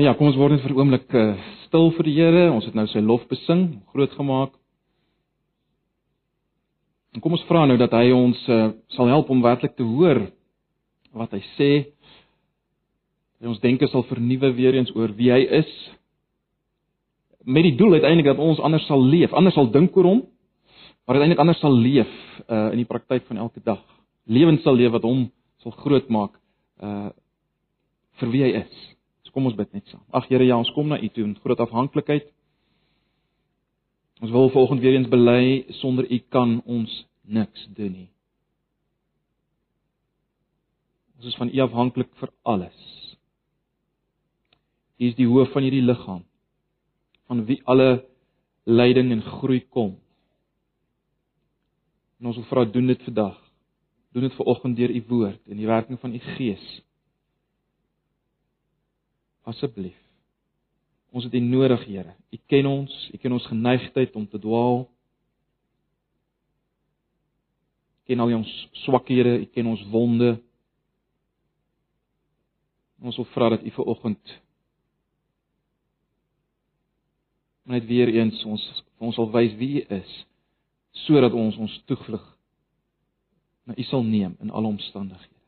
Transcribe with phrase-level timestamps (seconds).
[0.00, 2.44] Nou ja, kom ons word net vir 'n oomblik uh, stil vir die Here.
[2.48, 4.54] Ons het nou sy lof besing, groot gemaak.
[7.12, 10.22] En kom ons vra nou dat hy ons uh, sal help om werklik te hoor
[11.12, 11.68] wat hy sê.
[13.42, 15.68] Dat ons denke sal vernuwe weer eens oor wie hy is.
[17.44, 20.22] Met die doel uiteindelik dat ons anders sal leef, anders sal dink oor hom,
[21.04, 22.08] maar uiteindelik anders sal leef
[22.48, 23.84] uh, in die praktyk van elke dag.
[24.24, 25.28] Lewens sal leef wat hom
[25.60, 26.40] sal groot maak
[26.80, 27.12] uh
[28.16, 28.96] vir wie hy is.
[29.30, 30.02] So kom ons bid net saam.
[30.10, 32.24] Ag Here, ja, ons kom na U toe in groot afhanklikheid.
[34.18, 38.08] Ons wil volgende weer eens bely sonder U kan ons niks doen nie.
[41.20, 42.82] Ons is van U afhanklik vir alles.
[44.98, 46.26] U is die hoof van hierdie liggaam
[47.30, 48.00] van wie alle
[48.66, 49.92] lyding en groei kom.
[52.18, 53.36] En ons wil vra doen dit vandag.
[54.10, 56.64] Doen dit vanoggend deur u woord en die werking van u gees.
[59.48, 59.96] Asseblief.
[61.10, 62.14] Ons het U nodig, Here.
[62.30, 64.84] U ken ons, U ken ons geneigtheid om te dwaal.
[67.96, 68.52] U ken al ons
[68.84, 70.36] swakhede, U ken ons wonde.
[73.00, 74.38] Ons wil vra dat U vir oggend
[77.70, 78.62] net weer eens ons
[78.98, 80.14] ons sal wys wie U is
[81.06, 82.24] sodat ons ons toevlug
[83.68, 85.39] na U sal neem in alle omstandighede.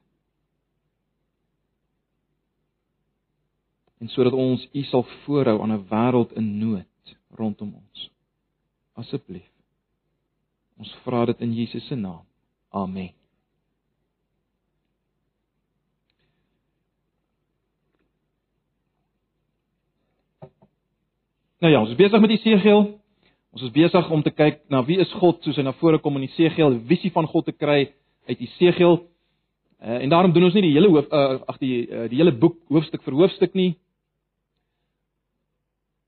[4.02, 8.10] En sodat ons U sal voorhou aan 'n wêreld in nood rondom ons.
[8.94, 9.48] Asseblief.
[10.78, 12.24] Ons vra dit in Jesus se naam.
[12.70, 13.12] Amen.
[21.58, 22.98] Nou ja, ons is besig met Esegiel.
[23.52, 26.16] Ons is besig om te kyk na wie is God soos hy na vore kom
[26.16, 27.92] in Esegiel, 'n visie van God te kry
[28.26, 29.06] uit Esegiel.
[29.82, 32.32] Uh, en daarom doen ons nie die hele hoof uh, ag die uh, die hele
[32.32, 33.76] boek hoofstuk vir hoofstuk nie.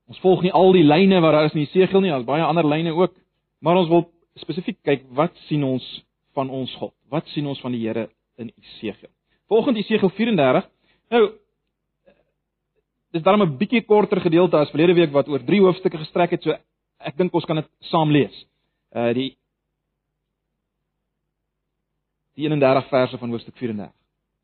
[0.08, 2.66] Ons volg nie al die lyne wat daar is in Jesegiel nie, daar's baie ander
[2.68, 3.14] lyne ook,
[3.64, 4.04] maar ons wil
[4.40, 5.84] spesifiek kyk wat sien ons
[6.36, 6.92] van ons God?
[7.12, 9.10] Wat sien ons van die Here in Jesegiel?
[9.48, 10.68] Volgens Jesegiel 34.
[11.14, 11.24] Nou
[13.14, 16.42] dis daarom 'n bietjie korter gedeelte as verlede week wat oor 3 hoofstukke gestrek het,
[16.42, 16.50] so
[16.98, 18.46] ek dink ons kan dit saam lees.
[18.92, 19.36] Uh die
[22.34, 23.92] die 31 verse van hoofstuk 34.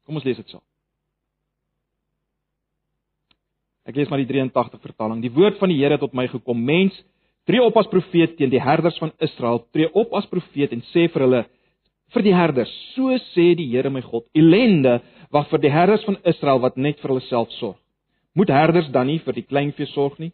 [0.07, 0.63] Kom ons lees dit saam.
[3.89, 5.23] Ek lees maar die 83 vertaling.
[5.25, 6.97] Die woord van die Here het tot my gekom: Mens,
[7.49, 9.65] tree op as profeet teen die herders van Israel.
[9.73, 11.45] Tree op as profeet en sê vir hulle:
[12.15, 14.99] vir die herders, so sê die Here my God, ellende
[15.31, 17.79] wag vir die herders van Israel wat net vir hulle self sorg.
[18.35, 20.33] Moet herders dan nie vir die kleinvee sorg nie?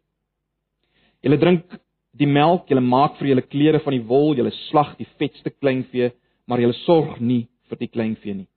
[1.24, 1.78] Julle drink
[2.16, 6.12] die melk, julle maak vir julle klere van die wol, julle slag die vetste kleinvee,
[6.48, 8.48] maar julle sorg nie vir die kleinvee nie.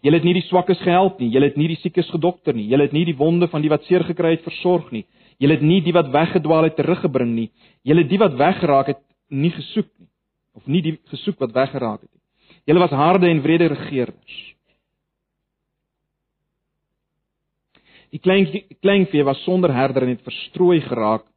[0.00, 1.28] Julle het nie die swakkes gehelp nie.
[1.34, 2.68] Julle het nie die siekes gedokter nie.
[2.70, 5.04] Julle het nie die wonde van die wat seer gekry het versorg nie.
[5.40, 7.50] Julle het nie die wat weggedwaal het teruggebring nie.
[7.84, 10.08] Julle die wat weggeraak het nie gesoek nie
[10.56, 12.22] of nie die gesoek wat weggeraak het nie.
[12.68, 14.38] Julle was harde en wrede regerders.
[18.10, 18.48] Die klein
[18.82, 21.28] kleinvee was sonder herder en het verstrooi geraak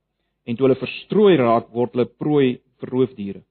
[0.47, 2.47] en toe hulle verstrooi raak word hulle prooi
[2.81, 3.43] vir roofdiere.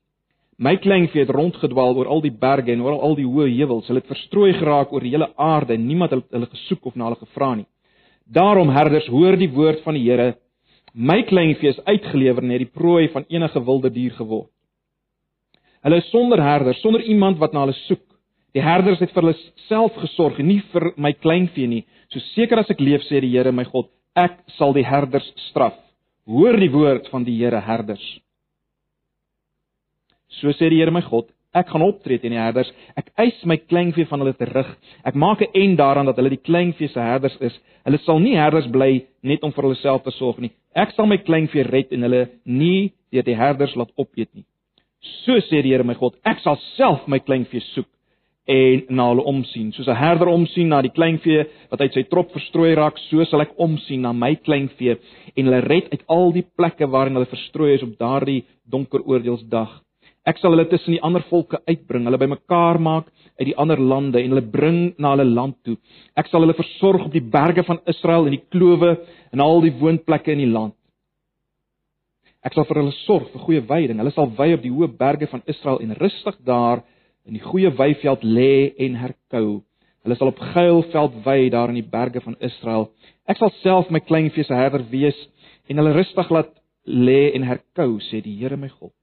[0.58, 3.86] My kleinvee het rondgedwaal oor al die berge en oor al die hoë heuwels.
[3.88, 7.08] Hulle het verstrooi geraak oor die hele aarde en niemand het hulle gesoek of na
[7.08, 7.66] hulle gevra nie.
[8.28, 10.34] Daarom herders, hoor die woord van die Here.
[10.92, 14.50] My kleinvee is uitgelewer en het die prooi van enige wilde dier geword.
[15.82, 18.04] Hulle is sonder herders, sonder iemand wat na hulle soek.
[18.52, 21.84] Die herders het vir hulle self gesorg en nie vir my kleinvee nie.
[22.12, 25.78] So seker as ek leef, sê die Here my God, ek sal die herders straf.
[26.28, 28.04] Hoor die woord van die Here herders.
[30.40, 32.70] So sê die Here my God, ek gaan optree teen die herders.
[32.96, 34.68] Ek eis my kleinvee van hulle terug.
[35.04, 37.58] Ek maak 'n eind daaraan dat hulle die kleinvee se herders is.
[37.84, 40.52] Hulle sal nie herders bly net om vir hulle self te sorg nie.
[40.74, 44.44] Ek sal my kleinvee red en hulle nie deur die herders laat opeet nie.
[45.24, 47.88] So sê die Here my God, ek sal self my kleinvee soek
[48.46, 49.72] en na hulle omsien.
[49.72, 53.40] Soos 'n herder omsien na die kleinvee wat uit sy trop verstrooi raak, so sal
[53.40, 54.98] ek omsien na my kleinvee
[55.36, 59.82] en hulle red uit al die plekke waarin hulle verstrooi is op daardie donker oordeelsdag.
[60.28, 63.08] Ek sal hulle tussen die ander volke uitbring, hulle bymekaar maak
[63.40, 65.74] uit die ander lande en hulle bring na hulle land toe.
[66.14, 68.92] Ek sal hulle versorg op die berge van Israel en die klowe
[69.32, 70.76] en al die woonplekke in die land.
[72.42, 73.98] Ek sal vir hulle sorg vir goeie weiding.
[74.02, 76.82] Hulle sal wei op die hoë berge van Israel en rustig daar
[77.26, 79.60] in die goeie weiveld lê en herkou.
[80.02, 82.88] Hulle sal op geilveld wei daar in die berge van Israel.
[83.30, 85.18] Ek sal self my kleinvee se herder wees
[85.70, 86.50] en hulle rustig laat
[86.86, 89.01] lê en herkou, sê die Here my God.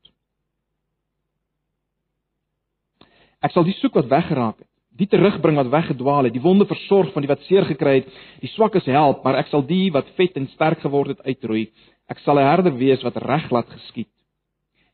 [3.40, 4.68] Ek sal die soek wat weggeraak het,
[5.00, 8.10] die terugbring wat weggedwaal het, die wonde versorg van die wat seer gekry het,
[8.44, 11.70] die swakkes help, maar ek sal die wat vet en sterk geword het uitroei.
[12.12, 14.12] Ek sal 'n herder wees wat reg laat geskied.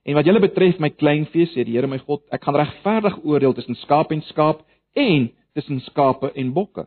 [0.06, 3.54] En wat julle betref my kleinvee sê die Here my God, ek gaan regverdig oordeel
[3.54, 4.62] tussen skaap en skaap
[4.94, 6.86] en tussen skape en bokke.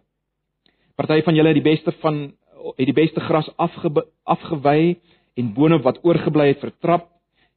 [0.97, 2.33] Party van julle het die beste van
[2.77, 3.91] het die beste gras afge,
[4.25, 4.97] afgewy
[5.37, 7.09] en boonop wat oorgebly het vertrap.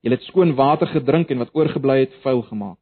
[0.02, 2.81] Julle het skoon water gedrink en wat oorgebly het vuil gemaak.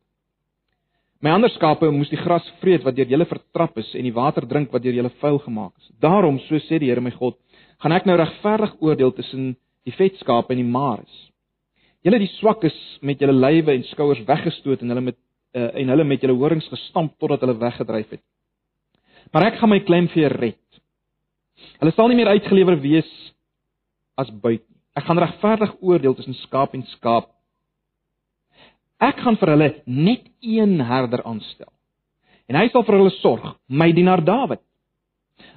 [1.19, 4.45] My ander skape moes die gras vreet wat deur julle vertrap is en die water
[4.47, 5.89] drink wat deur julle vuil gemaak is.
[5.99, 7.35] Daarom, so sê die Here my God,
[7.83, 9.49] gaan ek nou regverdig oordeel tussen
[9.87, 11.17] die vet skape en die mares.
[12.07, 15.17] Julle die swakkes met julle lywe en skouers weggestoot en hulle met
[15.59, 18.23] uh, en hulle met julle horings gestamp totdat hulle weggedryf het.
[19.33, 20.79] Maar ek gaan my kleinvee red.
[21.81, 23.09] Hulle sal nie meer uitgelewer wees
[24.19, 24.79] as buit nie.
[24.95, 27.29] Ek gaan regverdig oordeel tussen skaap en skaap
[28.99, 31.69] Ek gaan vir hulle net een herder aanstel.
[32.49, 34.61] En hy sal vir hulle sorg, my dienaar Dawid.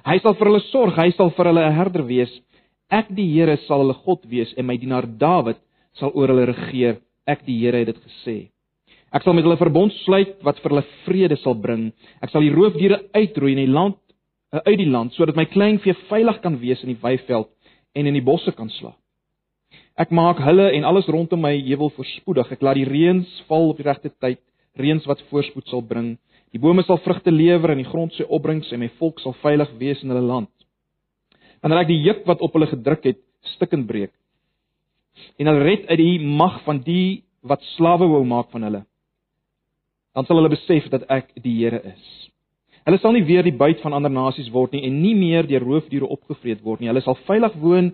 [0.07, 2.31] Hy sal vir hulle sorg, hy sal vir hulle 'n herder wees.
[2.89, 5.59] Ek die Here sal hulle God wees en my dienaar Dawid
[5.99, 7.01] sal oor hulle regeer.
[7.27, 8.37] Ek die Here het dit gesê.
[9.13, 11.91] Ek sal met hulle verbond sluit wat vir hulle vrede sal bring.
[12.21, 13.99] Ek sal die roofdiere uitroei in die land
[14.53, 17.49] eh, uit die land sodat my kleinvee veilig kan wees in die weiveld
[17.93, 19.02] en in die bosse kan slaap.
[19.93, 22.49] Ek maak hulle en alles rondom my heuwel voorspoedig.
[22.55, 24.39] Ek laat die reëns val op die regte tyd,
[24.79, 26.15] reëns wat voorspoed sal bring.
[26.53, 29.69] Die bome sal vrugte lewer en die grond sy opbrengs en my volk sal veilig
[29.77, 30.49] wees in hulle land.
[31.61, 33.21] Wanneer ek die juk wat op hulle gedruk het,
[33.53, 34.11] stukkend breek.
[35.37, 38.83] En hulle red uit die mag van die wat slawe wou maak van hulle.
[40.17, 42.11] Dan sal hulle besef dat ek die Here is.
[42.83, 45.63] Hulle sal nie weer die buit van ander nasies word nie en nie meer deur
[45.63, 46.89] roofdiere opgevreet word nie.
[46.89, 47.93] Hulle sal veilig woon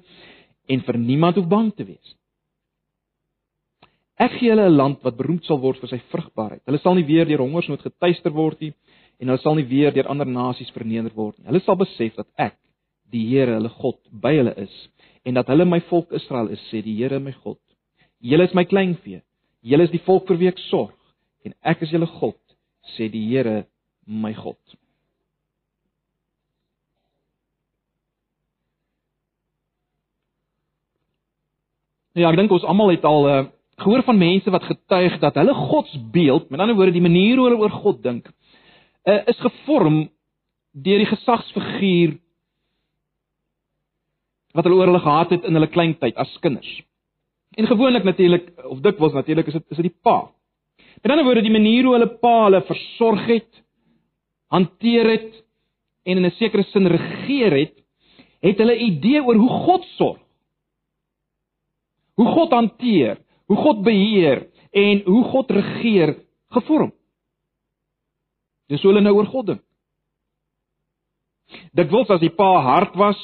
[0.69, 2.15] en vir niemand hoef bang te wees.
[4.19, 6.61] Ek gee hulle 'n land wat beroemd sal word vir sy vrugbaarheid.
[6.67, 8.73] Hulle sal nie weer deur hongersnood getuister word nie
[9.19, 11.47] en hulle sal nie weer deur ander nasies verneder word nie.
[11.47, 12.57] Hulle sal besef dat ek,
[13.11, 14.75] die Here, hulle God, by hulle is
[15.25, 17.59] en dat hulle my volk Israel is, sê die Here my God.
[18.21, 19.21] Julle is my kleinvee.
[19.63, 20.95] Julle is die volk vir wie ek sorg
[21.45, 22.39] en ek is julle God,
[22.97, 23.65] sê die Here
[24.05, 24.59] my God.
[32.19, 33.35] Ja, ek dink ons almal het al uh,
[33.79, 37.61] gehoor van mense wat getuig dat hulle godsbeeld, met ander woorde die manier hoe hulle
[37.61, 38.27] oor God dink,
[39.07, 40.01] uh, is gevorm
[40.75, 42.17] deur die gesagsfiguur
[44.57, 46.69] wat hulle oor hulle gehad het in hulle kleintyd as kinders.
[47.55, 50.19] En gewoonlik natuurlik of dikwels natuurlik is dit is dit die pa.
[50.99, 53.51] Met ander woorde die manier hoe hulle pa hulle versorg het,
[54.51, 55.43] hanteer het
[56.03, 57.75] en in 'n sekere sin regeer het,
[58.43, 60.19] het hulle idee oor hoe God sorg
[62.19, 64.43] hoe God hanteer, hoe God beheer
[64.75, 66.17] en hoe God regeer
[66.51, 66.91] gevorm.
[68.69, 69.63] Dis hoe hulle nou oor God dink.
[71.73, 73.19] Dit wil as die pa hard was,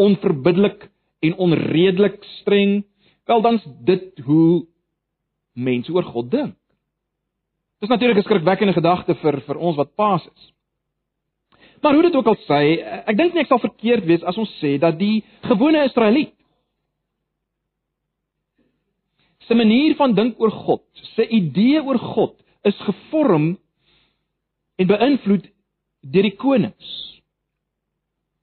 [0.00, 0.88] onverbiddelik
[1.22, 2.80] en onredelik streng,
[3.28, 4.64] wel dan's dit hoe
[5.54, 6.56] mense oor God dink.
[7.80, 10.52] Dis natuurlik 'n skrikwekkende gedagte vir vir ons wat paas is.
[11.82, 14.50] Maar hoe dit ook al sê, ek dink nie ek sal verkeerd wees as ons
[14.60, 16.34] sê dat die gewone Israeliet
[19.50, 20.84] se manier van dink oor God,
[21.16, 23.56] se idee oor God is gevorm
[24.78, 25.48] en beïnvloed
[26.06, 26.92] deur die konings.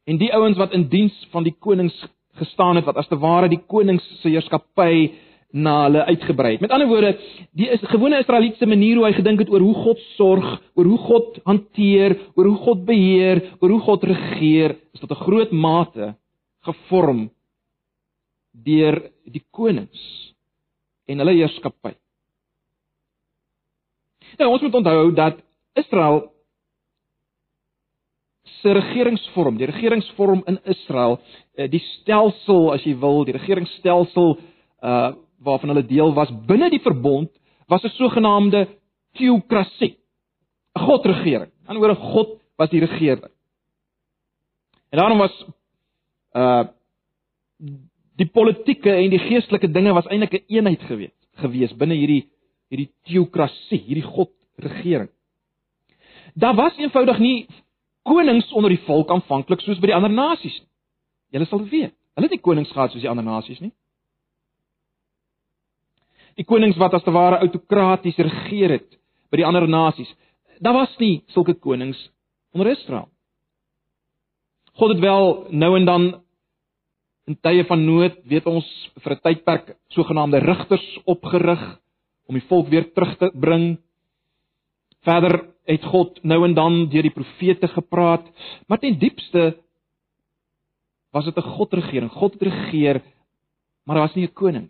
[0.08, 1.96] En die ouens wat in diens van die konings
[2.42, 5.14] gestaan het wat as te ware die konings se heerskappy
[5.56, 6.66] na hulle uitgebrei het.
[6.66, 7.16] Met ander woorde,
[7.56, 11.02] die is gewone Israelitiese manier hoe hy gedink het oor hoe God sorg, oor hoe
[11.08, 16.16] God hanteer, oor hoe God beheer, oor hoe God regeer, is tot 'n groot mate
[16.68, 17.30] gevorm
[18.52, 20.27] deur die konings
[21.08, 21.94] en hulle heerskappy.
[24.38, 25.40] Nou ons moet onthou dat
[25.80, 26.26] Israel
[28.62, 31.20] se regeringsvorm, die regeringsvorm in Israel,
[31.56, 34.38] eh, die stelsel as jy wil, die regeringsstelsel
[34.84, 37.30] uh waarvan hulle deel was binne die verbond
[37.70, 38.68] was 'n sogenaamde
[39.14, 39.98] teokrasie.
[40.76, 41.52] 'n Godregering.
[41.66, 43.30] Aan oor 'n God was die regerder.
[44.90, 45.46] En daarom was
[46.34, 46.68] uh
[48.18, 52.26] die politieke en die geestelike dinge was eintlik 'n een eenheid gewees gewees binne hierdie
[52.70, 55.10] hierdie teokrasie, hierdie God regering.
[56.36, 57.48] Daar was eenvoudig nie
[58.04, 60.70] konings onder die volk aanvanklik soos by die ander nasies nie.
[61.36, 63.72] Julle sal weet, hulle het nie konings gehad soos die ander nasies nie.
[66.38, 69.00] Die konings wat as te ware autokraties regeer het
[69.32, 70.10] by die ander nasies,
[70.62, 72.00] daar was nie sulke konings
[72.54, 73.10] onder Israel.
[74.78, 76.08] God het wel nou en dan
[77.28, 78.68] in tye van nood, weet ons,
[79.04, 81.80] vir 'n tydperk sogenaamde rigters opgerig
[82.28, 83.78] om die volk weer terug te bring.
[85.04, 88.24] Verder het God nou en dan deur die profete gepraat,
[88.68, 89.58] maar ten diepste
[91.12, 92.12] was dit 'n Godregering.
[92.12, 93.02] God het regeer,
[93.84, 94.70] maar daar was nie 'n koning.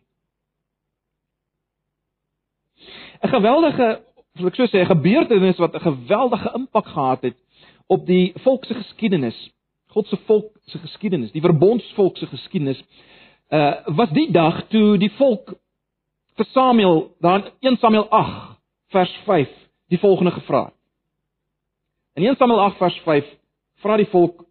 [3.23, 4.01] 'n Geweldige,
[4.33, 7.37] wil ek so sê, gebeurtenis wat 'n geweldige impak gehad het
[7.87, 9.51] op die volk se geskiedenis.
[9.97, 12.77] God se volk se geskiedenis, die verbondsvolk se geskiedenis,
[13.49, 15.55] uh was die dag toe die volk
[16.37, 18.59] vir Samuel, daar in 1 Samuel 8
[18.93, 19.55] vers 5,
[19.89, 20.75] die volgende gevra het.
[22.13, 23.31] In 1 Samuel 8 vers 5
[23.81, 24.45] vra die volk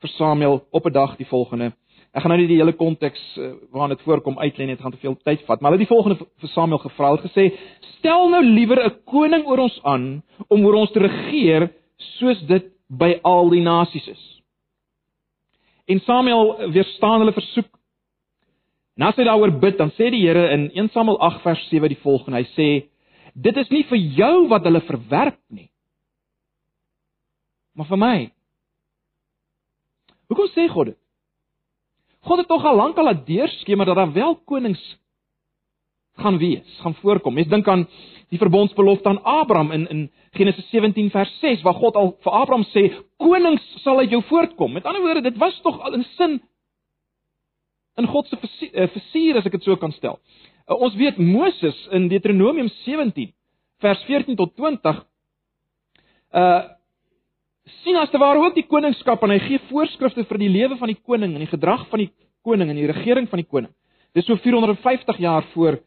[0.00, 1.72] vir Samuel op 'n dag die volgende.
[2.14, 5.04] Ek gaan nou nie die hele konteks uh, waarin dit voorkom uitlei net gaan te
[5.04, 7.52] veel tyd vat, maar hulle het die volgende vir Samuel gevra het gesê:
[7.98, 12.72] "Stel nou liewer 'n koning oor ons aan om oor ons te regeer soos dit
[12.88, 14.39] by al die nasies is."
[15.90, 17.70] En Samuel weerstaan hulle versoek.
[18.98, 21.90] En as hy daaroor bid, dan sê die Here in 1 Samuel 8 vers 7
[21.90, 22.42] die volgende.
[22.42, 22.68] Hy sê:
[23.34, 25.70] "Dit is nie vir jou wat hulle verwerp nie,
[27.74, 28.16] maar vir my.
[30.28, 30.98] Hoekom sê God dit?
[32.28, 34.82] God het tog al lank al laat deurskemer dat daar wel konings
[36.16, 37.34] gaan wees, gaan voorkom.
[37.34, 37.86] Mens dink aan
[38.30, 42.64] die verbondsbelofte aan Abraham in in Genesis 17 vers 6 waar God al vir Abraham
[42.74, 44.72] sê konings sal uit jou voortkom.
[44.72, 46.40] Met ander woorde, dit was tog al in sin
[47.96, 48.36] in God se
[48.72, 50.20] versier eh, as ek dit so kan stel.
[50.68, 53.32] Uh, ons weet Moses in Deuteronomium 17
[53.80, 55.02] vers 14 tot 20
[56.34, 56.60] uh
[57.84, 60.90] sien as te ware ook die koningskap en hy gee voorskrifte vir die lewe van
[60.90, 62.08] die koning en die gedrag van die
[62.42, 63.70] koning en die regering van die koning.
[64.16, 65.78] Dis so 450 jaar voor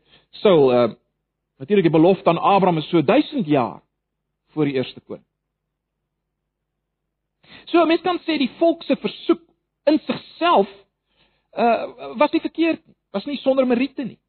[0.42, 0.72] Saul.
[0.74, 0.92] Uh
[1.58, 3.82] natuurlik die belofte aan Abraham is so 1000 jaar
[4.52, 5.26] voor die eerste koning.
[7.66, 9.42] So mens kan sê die volk se versoek
[9.86, 10.68] in sigself
[11.58, 12.96] uh was nie verkeerd nie.
[13.14, 14.20] Was nie sonder meriete nie.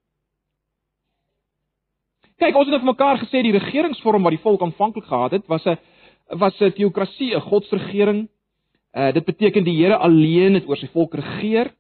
[2.37, 5.47] Kyk, ons het nou vir mekaar gesê die regeringsvorm wat die volk aanvanklik gehad het,
[5.49, 5.79] was 'n
[6.39, 8.29] was 'n teokrasie, 'n godsregering.
[8.93, 11.75] Uh dit beteken die Here alleen het oor sy volk regeer.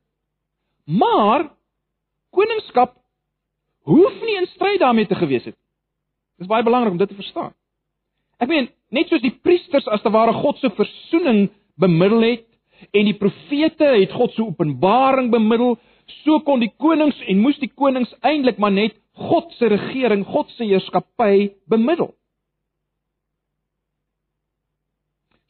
[0.84, 1.50] Maar
[2.30, 3.03] koningskap
[3.88, 5.56] hoef nie in stryd daarmee te gewees het.
[6.40, 7.52] Dis baie belangrik om dit te verstaan.
[8.42, 11.46] Ek meen, net soos die priesters as te ware God se verzoening
[11.80, 12.48] bemiddel het
[12.92, 15.76] en die profete het God se openbaring bemiddel,
[16.24, 20.50] so kon die konings en moes die konings eintlik maar net God se regering, God
[20.56, 22.10] se heerskappy bemiddel.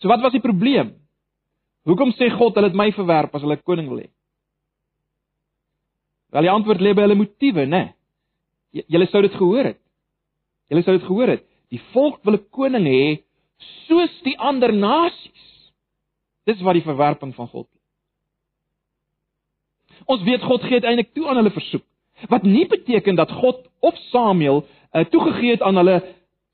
[0.02, 0.92] So wat was die probleem?
[1.88, 4.10] Hoekom sê God hulle het my verwerp as hulle koning wil hê?
[6.34, 7.80] Wel die antwoord lê by hulle motiewe, né?
[7.86, 7.92] Nee.
[8.74, 9.80] Julle sou dit gehoor het.
[10.72, 11.44] Julle sou dit gehoor het.
[11.70, 13.22] Die volk wil 'n koning hê
[13.86, 15.72] soos die ander nasies.
[16.44, 17.84] Dis wat die verwerping van God is.
[20.06, 21.84] Ons weet God gee uiteindelik toe aan hulle versoek.
[22.28, 26.02] Wat nie beteken dat God of Samuel uh, toegegee het aan hulle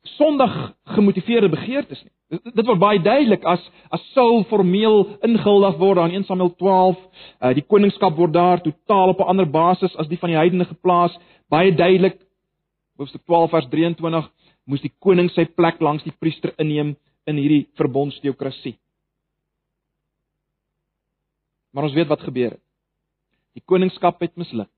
[0.02, 0.52] sondig
[0.84, 2.12] gemotiveerde begeertes nie.
[2.54, 6.98] Dit word baie duidelik as as Saul formeel ingehuldig word aan 1 Samuel 12.
[7.42, 10.64] Uh die koningskap word daar totaal op 'n ander basis as die van die heidene
[10.64, 11.18] geplaas.
[11.48, 12.20] Baie duidelik
[12.96, 14.30] hoofstuk 12 vers 23
[14.64, 18.78] moes die koning sy plek langs die priester inneem in hierdie verbondsteokrasie.
[21.72, 22.62] Maar ons weet wat gebeur het.
[23.54, 24.70] Die koningskap het misluk.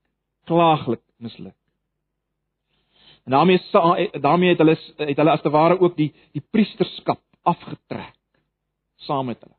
[0.49, 1.57] Klaaglik misluk.
[3.25, 3.61] En daarmee
[4.21, 8.17] daarmee het hulle het hulle as te ware ook die die priesterskap afgetrek
[8.97, 9.57] saam met hulle.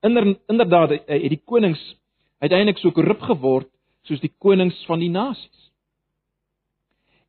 [0.00, 1.80] Inder, inderdaad het die konings
[2.38, 3.70] uiteindelik so korrup geword
[4.02, 5.64] soos die konings van die nasies.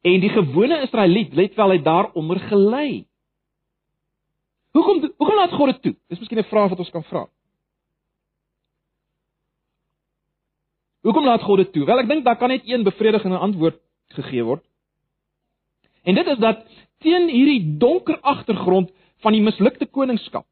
[0.01, 3.07] En die gewone Israeliet, let wel, het daaronder gelei.
[4.71, 5.95] Hoekom hoekom laat God dit toe?
[6.07, 7.27] Dis miskien 'n vraag wat ons kan vra.
[11.01, 11.85] Hoekom laat God dit toe?
[11.85, 13.81] Wel, ek dink daar kan net een bevredigende antwoord
[14.13, 14.63] gegee word.
[16.03, 16.65] En dit is dat
[16.97, 18.91] teen hierdie donker agtergrond
[19.23, 20.45] van die mislukte koningskap.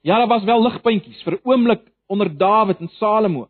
[0.00, 3.48] Ja, daar was wel ligpuntjies vir 'n oomblik onder Dawid en Salomo.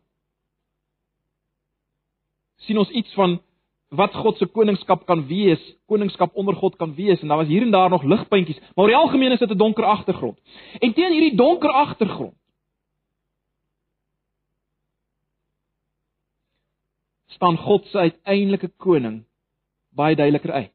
[2.55, 3.41] sien ons iets van
[3.89, 7.61] wat God se koningskap kan wees, koningskap onder God kan wees en daar was hier
[7.61, 10.39] en daar nog ligpuntjies, maar oor die algemeen is dit 'n donker agtergrond.
[10.79, 12.33] En teen hierdie donker agtergrond
[17.35, 19.23] staan God se uiteindelike koning
[19.95, 20.71] baie duideliker uit.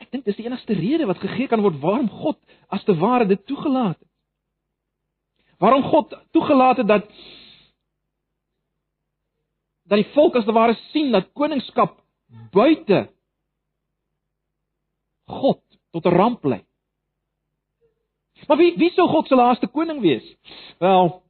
[0.00, 2.38] Ek dink dis die enigste rede wat gegee kan word waarom God
[2.72, 4.12] as te ware dit toegelaat het.
[5.62, 7.10] Waarom God toegelaat het dat
[9.86, 12.00] dat die volk as te ware sien dat koningskap
[12.52, 13.06] buite
[15.30, 15.62] God
[15.92, 16.64] tot 'n ramp lei.
[18.48, 20.36] Maar wie wie sou God se laaste koning wees?
[20.78, 21.22] Wel,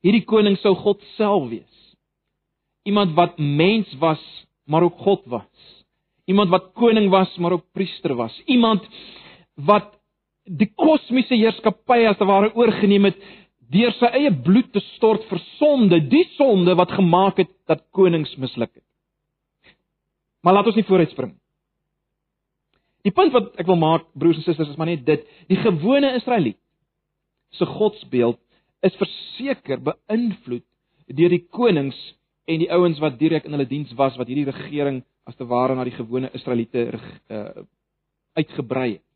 [0.00, 1.81] hierdie koning sou God self wees.
[2.82, 4.22] Iemand wat mens was,
[4.66, 5.82] maar ook God was
[6.24, 8.42] Iemand wat koning was, maar ook priester was.
[8.46, 8.86] Iemand
[9.54, 9.94] wat
[10.44, 13.18] die kosmiese heerskappy as te ware oorgeneem het
[13.72, 18.34] deur sy eie bloed te stort vir sonde, die sonde wat gemaak het dat konings
[18.36, 18.84] misluk het.
[20.42, 21.32] Maar laat ons nie vooruitspring.
[23.02, 26.12] Die punt wat ek wil maak, broers en susters, is maar net dit: die gewone
[26.18, 26.58] Israeliet
[27.52, 28.38] se godsbeeld
[28.86, 30.64] is verseker beïnvloed
[31.12, 31.98] deur die konings
[32.44, 35.74] en die ouens wat direk in hulle diens was wat hierdie regering as te ware
[35.74, 37.62] na die gewone Israeliete uh,
[38.34, 39.06] uitgebrei het.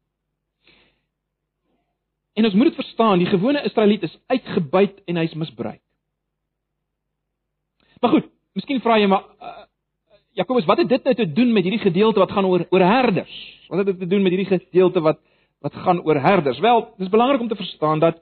[2.37, 5.81] En ons moet dit verstaan, die gewone Israeliet is uitgebuit en hy's misbruik.
[8.01, 9.65] Maar goed, miskien vra jy maar uh,
[10.37, 13.37] Jakobus, wat het dit nou te doen met hierdie gedeelte wat gaan oor oor herders?
[13.71, 15.23] Wat het dit te doen met hierdie gedeelte wat
[15.65, 16.59] wat gaan oor herders?
[16.61, 18.21] Wel, dis belangrik om te verstaan dat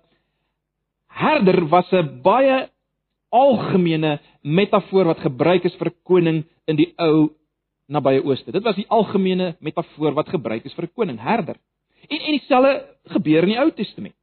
[1.11, 2.71] herder was 'n baie
[3.35, 7.31] algemene metafoor wat gebruik is vir 'n koning in die ou
[7.89, 8.53] nabye ooste.
[8.53, 11.57] Dit was die algemene metafoor wat gebruik is vir 'n koning, herder.
[12.09, 14.15] En en dieselfde gebeur in die Ou Testament.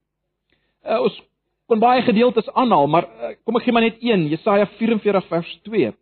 [0.85, 1.21] Uh, ons
[1.65, 5.59] kon baie gedeeltes aanhaal, maar uh, kom ek gee maar net een, Jesaja 44 vers
[5.63, 5.93] 2.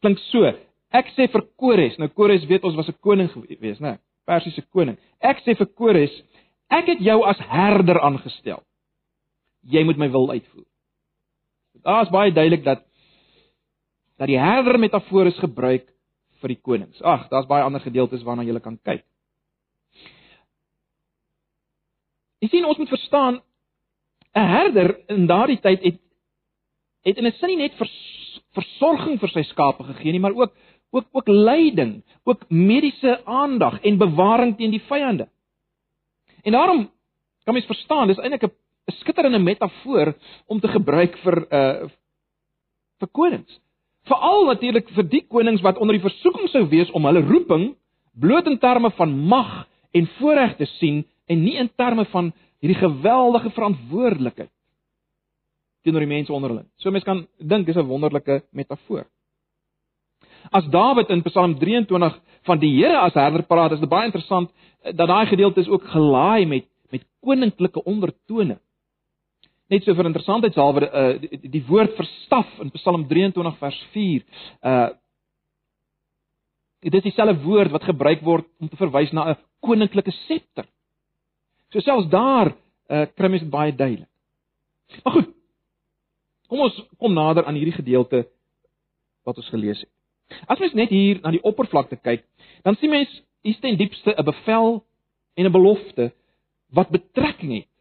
[0.00, 0.52] Klink so:
[0.92, 3.98] Ek sê vir Kores, nou Kores weet ons was 'n koning gewees, né?
[4.26, 4.98] Persiese koning.
[5.20, 6.22] Ek sê vir Kores,
[6.70, 8.62] ek het jou as herder aangestel.
[9.62, 10.66] Jy moet my wil uitvoer.
[11.82, 12.84] Daar is baie duidelik dat
[14.16, 15.88] dat die herder metafoor is gebruik
[16.42, 17.00] vir die konings.
[17.02, 19.02] Ag, daar's baie ander gedeeltes waarna jy kan kyk.
[22.42, 23.40] Jy sien ons moet verstaan
[24.34, 26.00] 'n herder in daardie tyd het
[27.02, 30.54] het in 'n sin nie net vers, versorging vir sy skape gegee nie, maar ook
[30.92, 35.28] ook ook leiding, ook mediese aandag en bewaring teen die vyande.
[36.42, 36.90] En daarom
[37.44, 38.56] kan mens verstaan, dis eintlik 'n
[38.88, 40.14] 'n skitterende metafoor
[40.46, 41.88] om te gebruik vir uh
[43.02, 43.60] vir konings.
[44.06, 47.74] Veral natuurlik vir die konings wat onder die versoeking sou wees om hulle roeping
[48.12, 52.78] bloot in terme van mag en voorreg te sien en nie in terme van hierdie
[52.78, 54.50] geweldige verantwoordelikheid
[55.82, 56.64] teenoor die mense onder hulle.
[56.78, 59.06] So mense kan dink dis 'n wonderlike metafoor.
[60.50, 64.50] As Dawid in Psalm 23 van die Here as herder praat, is dit baie interessant
[64.82, 68.58] eh, dat daai gedeelte is ook gelaai met met koninklike ondertone.
[69.70, 74.24] Net so vir interessantheidshalwe uh, die, die woord verstaf in Psalm 23 vers 4
[74.62, 74.90] uh
[76.82, 80.66] dit is dieselfde woord wat gebruik word om te verwys na 'n koninklike septer.
[81.70, 82.50] So selfs daar
[82.90, 84.10] uh, kry mens baie duidelik.
[85.04, 85.28] Maar goed.
[86.52, 88.26] Kom ons kom nader aan hierdie gedeelte
[89.24, 89.90] wat ons gelees het.
[90.50, 92.26] As mens net hier na die oppervlakte kyk,
[92.66, 93.12] dan sien mens
[93.46, 94.84] hier ten diepste 'n bevel
[95.34, 96.12] en 'n belofte
[96.76, 97.71] wat betrekking het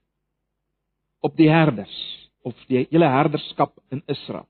[1.21, 1.93] op die herders
[2.43, 4.47] of die hele herderskap in Israel.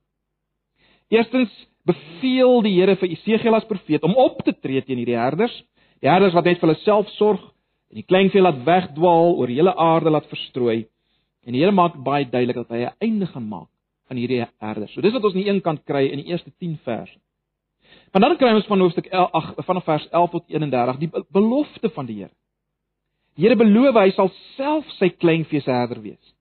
[1.11, 1.51] Eerstens
[1.87, 5.53] beveel die Here vir Esegiel as profeet om op te tree teen hierdie herders,
[5.99, 7.41] die herders wat net vir hulle self sorg
[7.91, 10.85] en die kleinvee laat wegdwaal oor die hele aarde laat verstrooi.
[11.43, 13.69] En die Here maak baie duidelik dat hy 'n einde gaan maak
[14.09, 14.93] aan hierdie herders.
[14.93, 17.17] So dis wat ons aan die een kant kry in die eerste 10 verse.
[18.11, 22.05] Maar dan kry ons van hoofstuk 8 vanaf vers 11 tot 31 die belofte van
[22.05, 22.35] die Here.
[23.35, 26.33] Die Here beloof hy sal self sy kleinvee se herder wees.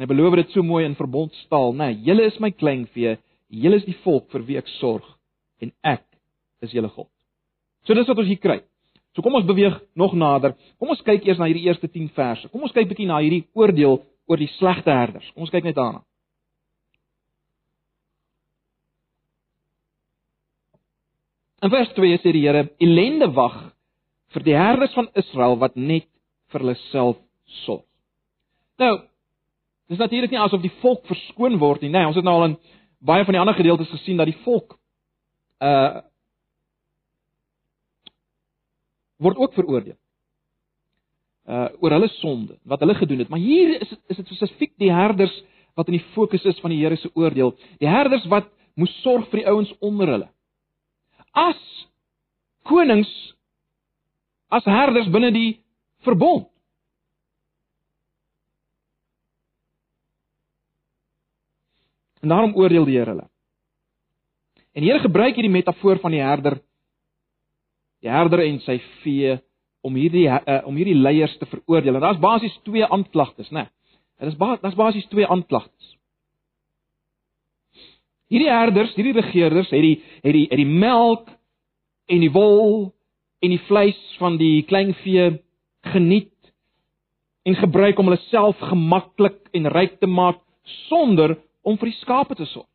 [0.00, 3.18] En hy beloof dit so mooi in verbondstaal, nê, nee, julle is my kleinvee,
[3.52, 5.04] julle is die volk vir wie ek sorg
[5.60, 6.06] en ek
[6.64, 7.10] is julle God.
[7.84, 8.62] So dis wat ons hier kry.
[9.12, 10.54] So kom ons beweeg nog nader.
[10.80, 12.48] Kom ons kyk eers na hierdie eerste 10 verse.
[12.48, 15.28] Kom ons kyk bietjie na hierdie oordeel oor die slegte herders.
[15.34, 16.00] Kom ons kyk net daarna.
[21.60, 23.60] In vers 2 sê die Here: "Elende wag
[24.32, 26.08] vir die herders van Israel wat net
[26.48, 27.20] vir hulle self
[27.66, 27.84] sorg."
[28.80, 29.09] Nou,
[29.90, 31.90] dis natuurlik nie asof die volk verskoon word nie.
[31.90, 32.58] Nee, ons het nou al in
[33.02, 34.76] baie van die ander gedeeltes gesien dat die volk
[35.64, 36.06] uh
[39.20, 39.98] word ook veroordeel.
[41.44, 43.28] Uh oor hulle sonde, wat hulle gedoen het.
[43.28, 45.34] Maar hier is is dit spesifiek die herders
[45.74, 47.52] wat in die fokus is van die Here se oordeel.
[47.82, 50.28] Die herders wat moes sorg vir die ouens onder hulle.
[51.32, 51.60] As
[52.68, 53.10] konings
[54.50, 55.60] as herders binne die
[56.06, 56.49] verbond.
[62.20, 63.28] En daarom oordeel die Here hulle.
[64.74, 66.60] En die Here gebruik hierdie metafoor van die herder
[68.00, 69.36] die herder en sy vee
[69.84, 71.96] om hierdie uh, om hierdie leiers te veroordeel.
[71.96, 73.66] En daar's basies twee aanklagtes, né?
[73.66, 73.72] Nee.
[74.20, 75.94] Dit is ba daar's basies twee aanklagtes.
[78.30, 81.30] Hierdie herders, hierdie regerders het die het die het die melk
[82.10, 82.90] en die wol
[83.40, 85.40] en die vleis van die kleinvee
[85.92, 86.52] geniet
[87.48, 90.42] en gebruik om hulle self gemaklik en ryk te maak
[90.88, 92.68] sonder om vir die skape te sorg.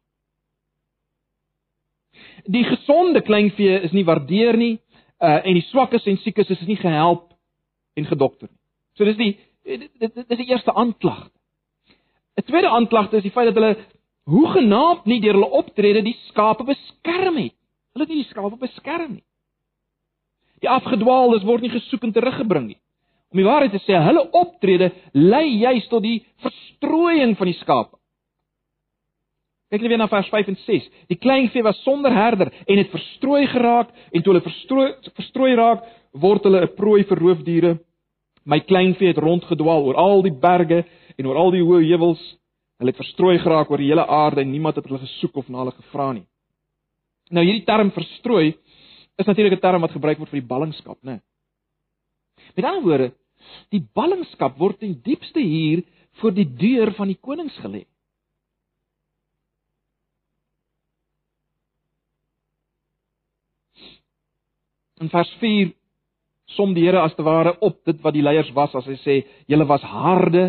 [2.46, 4.76] Die gesonde kleinvee is nie waardeer nie,
[5.24, 7.32] uh en die swakkes en siekes is nie gehelp
[7.96, 8.62] en gedokter nie.
[8.98, 9.34] So dis die
[9.66, 11.30] dit, dit, dit is die eerste aanklag.
[12.36, 13.76] 'n Tweede aanklag is die feit dat hulle
[14.30, 17.56] hoegenaamd nie deur hulle optrede die skape beskerm het.
[17.94, 19.26] Hulle het nie die skape beskerm nie.
[20.64, 22.80] Die afgedwaaldes word nie gesoek en teruggebring nie.
[23.32, 27.98] Om die waarheid te sê, hulle optrede lei juis tot die verstrooiing van die skape.
[29.76, 30.86] Kyk net weer na vers 5 en 6.
[31.12, 34.86] Die kleinvee was sonder herder en het verstrooi geraak en toe hulle verstrooi
[35.18, 35.82] verstrooi raak,
[36.16, 37.72] word hulle 'n prooi vir roofdiere.
[38.46, 40.86] My kleinvee het rondgedwaal oor al die berge
[41.18, 42.22] en oor al die hoë heuwels.
[42.80, 45.58] Hulle het verstrooi geraak oor die hele aarde en niemand het hulle gesoek of na
[45.58, 46.26] hulle gevra nie.
[47.32, 48.56] Nou hierdie term verstrooi
[49.18, 51.20] is natuurlik 'n term wat gebruik word vir die ballingskap, né?
[52.56, 53.12] Met ander woorde,
[53.72, 55.84] die ballingskap word ten diepste hier
[56.22, 57.86] voor die deur van die konings gelê.
[65.06, 65.70] In vers 4
[66.56, 69.16] som die Here as te ware op dit wat die leiers was as hy sê
[69.50, 70.46] julle was harde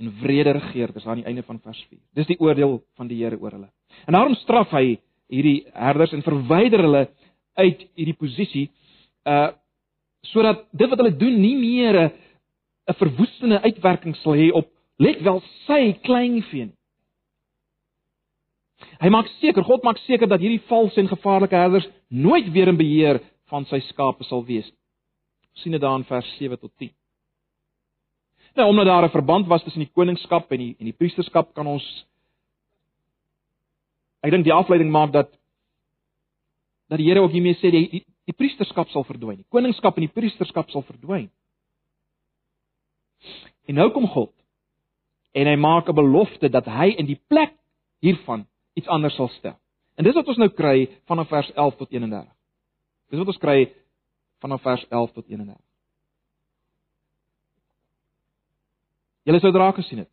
[0.00, 1.98] en wrede regeerders aan die einde van vers 4.
[2.14, 3.70] Dis die oordeel van die Here oor hulle.
[4.06, 7.04] En daarom straf hy hierdie herders en verwyder hulle
[7.58, 8.68] uit hierdie posisie
[9.26, 9.50] uh
[10.30, 14.68] sodat dit wat hulle doen nie meer 'n verwoestende uitwerking sal hê op
[14.98, 16.76] let wel sy kleinvee nie.
[19.00, 22.76] Hy maak seker, God maak seker dat hierdie valse en gevaarlike herders nooit weer in
[22.76, 24.70] beheer van sy skape sal wees.
[25.60, 26.92] sien dit daar in vers 7 tot 10.
[28.56, 31.66] Nou omdat daar 'n verband was tussen die koningskap en die en die priesterskap kan
[31.66, 32.06] ons
[34.22, 35.28] ek dink die afleiding maak dat
[36.88, 39.36] dat die Here ook hiermee sê die, die die priesterskap sal verdwyn.
[39.36, 41.30] Die koningskap en die priesterskap sal verdwyn.
[43.66, 44.32] En nou kom God
[45.32, 47.54] en hy maak 'n belofte dat hy in die plek
[48.02, 48.46] hiervan
[48.78, 49.56] iets anders sal stel.
[49.98, 52.28] En dis wat ons nou kry vanaf vers 11 tot 31.
[53.10, 53.58] Dis wat ons kry
[54.40, 55.58] vanaf vers 11 tot 31.
[59.28, 60.10] Julle sou draak gesien het.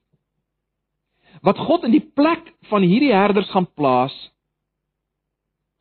[1.45, 4.15] Wat God in die plek van hierdie herders gaan plaas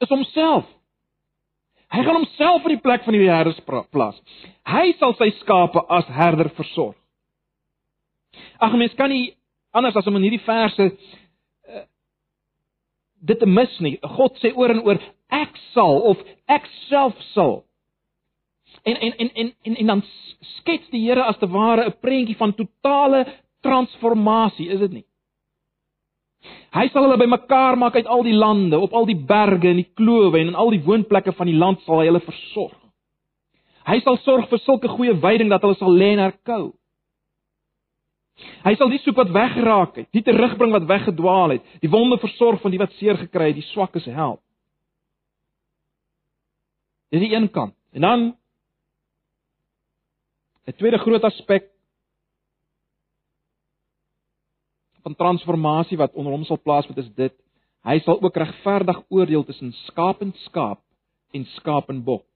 [0.05, 0.69] is homself.
[1.93, 3.61] Hy gaan homself in die plek van hierdie herders
[3.95, 4.19] plaas.
[4.67, 6.97] Hy sal sy skape as herder versorg.
[8.61, 9.33] Ag mens kan nie
[9.77, 10.91] anders as om in hierdie verse
[13.27, 13.97] dit te mis nie.
[14.17, 15.01] God sê oor en oor
[15.35, 17.65] ek sal of ek self sal.
[18.87, 20.05] En en en en en, en dan
[20.61, 23.27] skets die Here as te ware 'n prentjie van totale
[23.63, 25.07] transformasie, is dit nie?
[26.77, 29.91] Hy sal hulle bymekaar maak uit al die lande, op al die berge en die
[29.97, 32.77] klowe en in al die woonplekke van die land sal hy hulle versorg.
[33.87, 36.75] Hy sal sorg vir sulke goeie veiding dat hulle sal lê en herkou.
[38.37, 42.61] Hy sal die soek wat weggeraak het, die terugbring wat weggedwaal het, die wonde versorg
[42.61, 44.43] van die wat seer gekry het, die swakkes help.
[47.15, 47.75] Dis die een kant.
[47.97, 48.37] En dan
[50.67, 51.71] 'n tweede groot aspek
[55.03, 57.35] van transformasie wat onder hom sal plaasvind is dit.
[57.87, 60.81] Hy sal ook regverdig oordeel tussen skaap en skaap
[61.31, 62.27] en skaap en bok.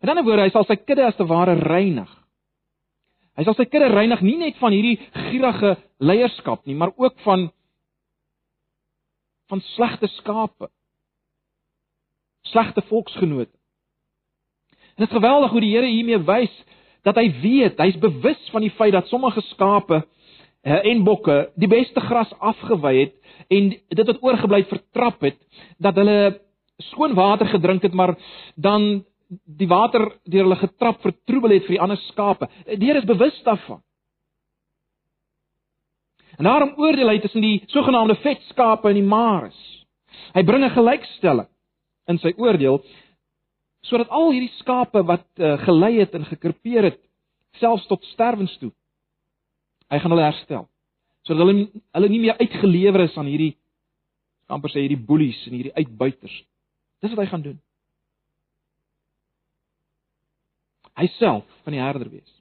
[0.00, 2.17] Met ander woorde, hy sal sy kudde as te ware reinig.
[3.38, 4.96] Hy sal sy kudde reinig nie net van hierdie
[5.28, 7.48] gierige leierskap nie, maar ook van
[9.48, 10.68] van slegte skape.
[12.50, 13.54] Slegte volksgenote.
[14.98, 16.52] En dit is geweldig hoe die Here hiermee wys
[17.06, 20.02] dat hy weet, hy's bewus van die feit dat sommige skape
[20.68, 23.14] en bokke die beste gras afgewy het
[23.54, 25.38] en dit wat oorgebly vertrap het
[25.78, 26.18] dat hulle
[26.90, 28.16] skoon water gedrink het maar
[28.56, 32.48] dan die water deur hulle getrap vertroebel het vir die ander skape.
[32.66, 33.82] Die Here is bewus daarvan.
[36.38, 39.58] En daarom oordeel hy tussen die sogenaamde vetskape en die mares.
[40.34, 41.48] Hy bring 'n gelykstelling
[42.08, 42.82] in sy oordeel
[43.82, 47.00] sodat al hierdie skape wat uh, gelei het en gekrepeer het
[47.60, 48.72] selfs tot sterwens toe
[49.88, 50.66] Hy gaan hulle herstel.
[51.24, 53.54] Sodat hulle hulle nie meer uitgelewer is aan hierdie
[54.48, 56.34] amper sê hierdie boelies en hierdie uitbuiters.
[57.04, 57.56] Dis wat hy gaan doen.
[60.98, 62.34] Hy self van die herder wees.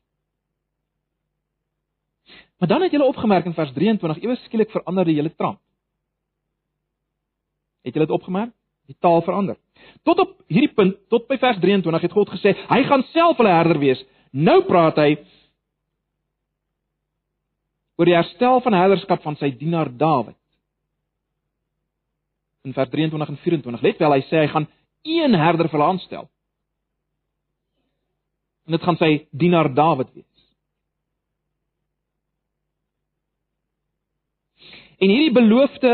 [2.57, 5.61] Maar dan het julle opgemerk in vers 23 ewe skielik verander die hele trant.
[7.85, 8.53] Het julle dit opgemerk?
[8.87, 9.57] Die taal verander.
[10.07, 13.51] Tot op hierdie punt, tot by vers 23 het God gesê, hy gaan self hulle
[13.51, 14.01] herder wees.
[14.31, 15.11] Nou praat hy
[17.97, 20.37] oor die herstel van herderskap van sy dienaar Dawid.
[22.65, 24.67] In vers 23 en 24 let wel hy sê hy gaan
[25.07, 26.27] een herder vir aanstel.
[28.67, 30.25] En dit gaan sy dienaar Dawid wees.
[34.97, 35.91] En hierdie beloofde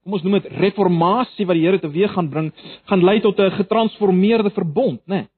[0.00, 2.48] kom ons noem dit reformatie wat die Here teweeg gaan bring,
[2.88, 5.14] gaan lei tot 'n getransformeerde verbond, né?
[5.14, 5.28] Nee.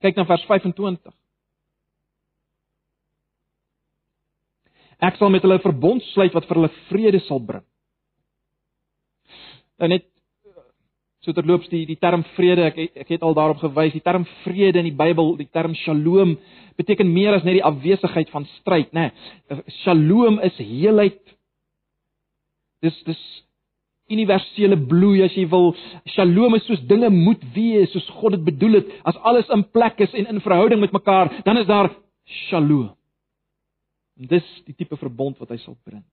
[0.00, 1.12] Kyk na vers 25.
[5.00, 7.64] Ek sal met hulle verbond sluit wat vir hulle vrede sal bring.
[9.78, 10.13] Nou net
[11.24, 14.82] so terloops die die term vrede, ek ek het al daarop gewys, die term vrede
[14.82, 16.36] in die Bybel, die term shalom
[16.78, 19.08] beteken meer as net die afwesigheid van stryd, né?
[19.48, 21.20] Nee, shalom is heelheid.
[22.84, 23.22] Dis dis
[24.12, 25.72] universele bloei as jy wil.
[26.12, 28.90] Shalom is soos dinge moet wees, soos God dit bedoel het.
[29.08, 31.92] As alles in plek is en in verhouding met mekaar, dan is daar
[32.48, 32.90] shalom.
[34.20, 36.04] En dis die tipe verbond wat hy sal bring.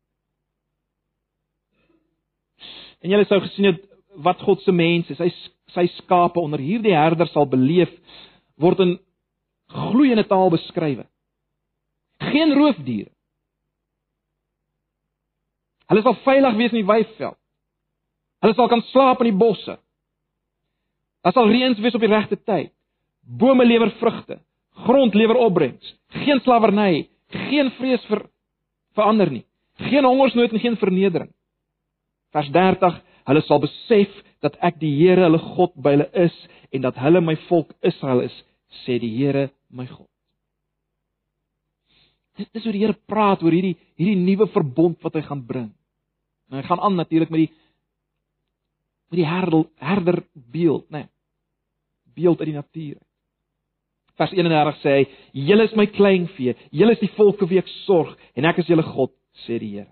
[3.01, 5.29] En julle sou gesien het wat God se mense, sy
[5.71, 7.91] sy skape onder hierdie herder sal beleef
[8.59, 8.97] word in
[9.71, 11.05] gloeiende taal beskryf.
[12.21, 13.11] Geen roofdiere.
[15.91, 17.37] Hulle sal veilig wees in die weiveld.
[18.43, 19.77] Hulle sal kan slaap in die bosse.
[21.21, 22.71] Daar sal reëns wees op die regte tyd.
[23.21, 24.39] Bome lewer vrugte,
[24.87, 25.91] grond lewer opbrengs.
[26.23, 28.25] Geen slawerny, geen vrees vir
[28.97, 29.43] verander nie.
[29.77, 31.29] Geen hongersnood en geen vernedering.
[32.33, 32.97] Vers 30:
[33.31, 34.11] Hulle sal besef
[34.43, 36.35] dat ek die Here hulle God by hulle is
[36.75, 38.33] en dat hulle my volk Israel is,
[38.83, 40.09] sê die Here my God.
[42.39, 45.69] Dit is hoe die Here praat oor hierdie hierdie nuwe verbond wat hy gaan bring.
[46.51, 47.51] En hy gaan aan natuurlik met die
[49.11, 51.05] met die herder herder beeld, né?
[51.05, 51.09] Nee,
[52.15, 52.99] beeld uit die natuur.
[54.19, 55.07] Vers 31 sê hy:
[55.47, 58.83] "Julle is my kleinvee, julle is die volke wie ek sorg en ek is julle
[58.83, 59.11] God,"
[59.47, 59.91] sê die Here.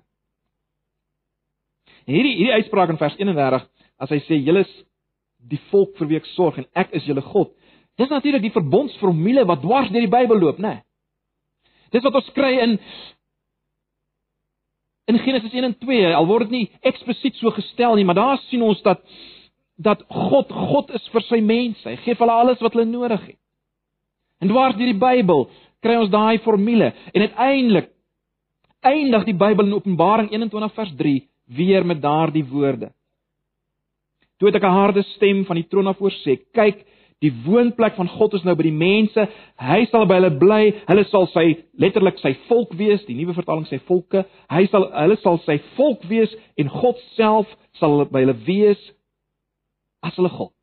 [2.10, 3.66] Hierdie hierdie uitspraak in vers 31,
[4.02, 4.76] as hy sê julle is
[5.52, 7.52] die volk vir wie ek sorg en ek is julle God,
[8.00, 10.80] dis natuurlik die verbondsformule wat dwars deur die Bybel loop, né?
[10.80, 10.86] Nee.
[11.94, 12.78] Dis wat ons kry in
[15.10, 18.42] in Genesis 1 en 2, al word dit nie eksplisiet so gestel nie, maar daar
[18.48, 19.02] sien ons dat
[19.80, 21.86] dat God God is vir sy mense.
[21.88, 23.38] Hy gee vir hulle alles wat hulle nodig het.
[24.44, 25.48] En dwars deur die Bybel
[25.84, 27.90] kry ons daai formule en uiteindelik
[28.86, 32.92] eindig die Bybel in Openbaring 21 vers 3 weer met daardie woorde.
[34.38, 36.86] Toe het ek 'n harde stem van die troon af hoor sê: "Kyk,
[37.20, 39.26] Die woonplek van God is nou by die mense.
[39.60, 40.72] Hy sal by hulle bly.
[40.88, 44.24] Hulle sal sy letterlik sy volk wees, die nuwe vertaling sê volke.
[44.48, 47.48] Hy sal hulle sal sy volk wees en God self
[47.82, 48.80] sal by hulle wees
[50.02, 50.54] as hulle God.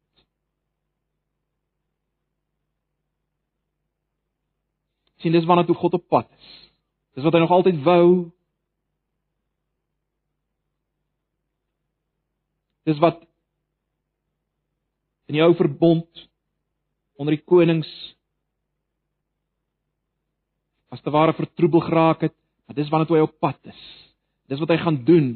[5.27, 6.49] sien dis waarna toe God op pad is.
[7.17, 8.09] Dis wat hy nog altyd wou.
[12.87, 13.23] Dis wat
[15.27, 16.27] in die ou verbond
[17.19, 17.89] onder die konings
[20.95, 22.35] as te ware vertroebel geraak het,
[22.67, 23.81] maar dis wanneer hy op pad is.
[24.47, 25.31] Dis wat hy gaan doen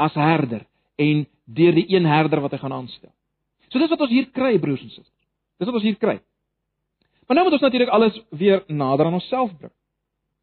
[0.00, 0.64] as herder
[1.00, 3.12] en deur die een herder wat hy gaan aanstel.
[3.68, 5.28] So dis wat ons hier kry broers en susters.
[5.60, 6.16] Dis wat ons hier kry.
[7.26, 9.72] Maar nou moet ons natuurlik alles weer nader aan onsself bring.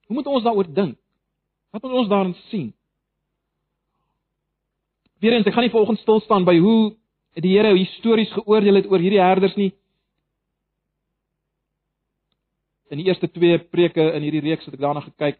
[0.07, 0.97] Hoe moet ons daaroor dink?
[1.73, 2.73] Wat moet ons daarin sien?
[5.23, 6.97] Weerens, ek gaan nie vanoggend stil staan by hoe
[7.39, 9.69] die Here histories geoordeel het oor hierdie herders nie
[12.91, 15.39] in die eerste twee preke in hierdie reeks het ek daarna gekyk.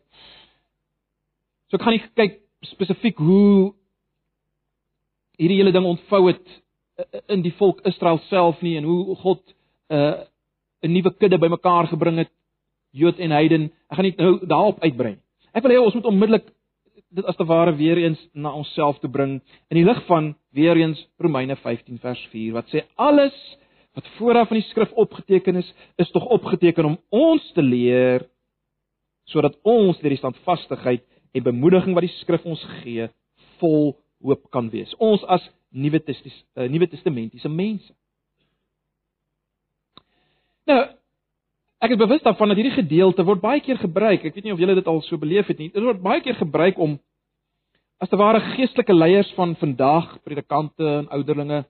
[1.68, 3.74] So ek gaan nie kyk spesifiek hoe
[5.36, 9.44] hierdie hele ding ontvou het eh, in die volk Israel self nie en hoe God
[9.92, 10.24] 'n uh,
[10.88, 12.32] 'n nuwe kudde bymekaar gebring het
[12.96, 13.72] Jood en heiden.
[13.92, 15.18] Ek gaan nie nou daarop uitbrei.
[15.52, 16.48] Ek wil hê ons moet onmiddellik
[17.14, 20.78] dit as te ware weer eens na onsself toe bring in die lig van weer
[20.78, 23.38] eens Romeine 15 vers 4 wat sê alles
[23.94, 25.68] wat vooraf in die skrif opgeteken is,
[26.02, 28.26] is tog opgeteken om ons te leer
[29.30, 33.08] sodat ons deur die standvastigheid en bemoediging wat die skrif ons gee,
[33.62, 34.92] vol hoop kan wees.
[35.02, 37.94] Ons as Nuwe Testis, uh, Nuwe Testamentiese mense.
[40.70, 40.82] Nou,
[41.84, 44.24] ek is bewus daarvan dat hierdie gedeelte word baie keer gebruik.
[44.24, 45.68] Ek weet nie of julle dit al so beleef het nie.
[45.74, 46.96] Dit word baie keer gebruik om
[48.04, 51.64] as te ware geestelike leiers van vandag, predikante en ouderlinge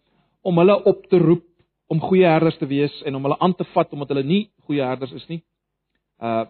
[0.45, 1.45] om hulle op te roep
[1.93, 4.86] om goeie herders te wees en om hulle aan te vat omdat hulle nie goeie
[4.86, 5.41] herders is nie.
[6.21, 6.45] Uh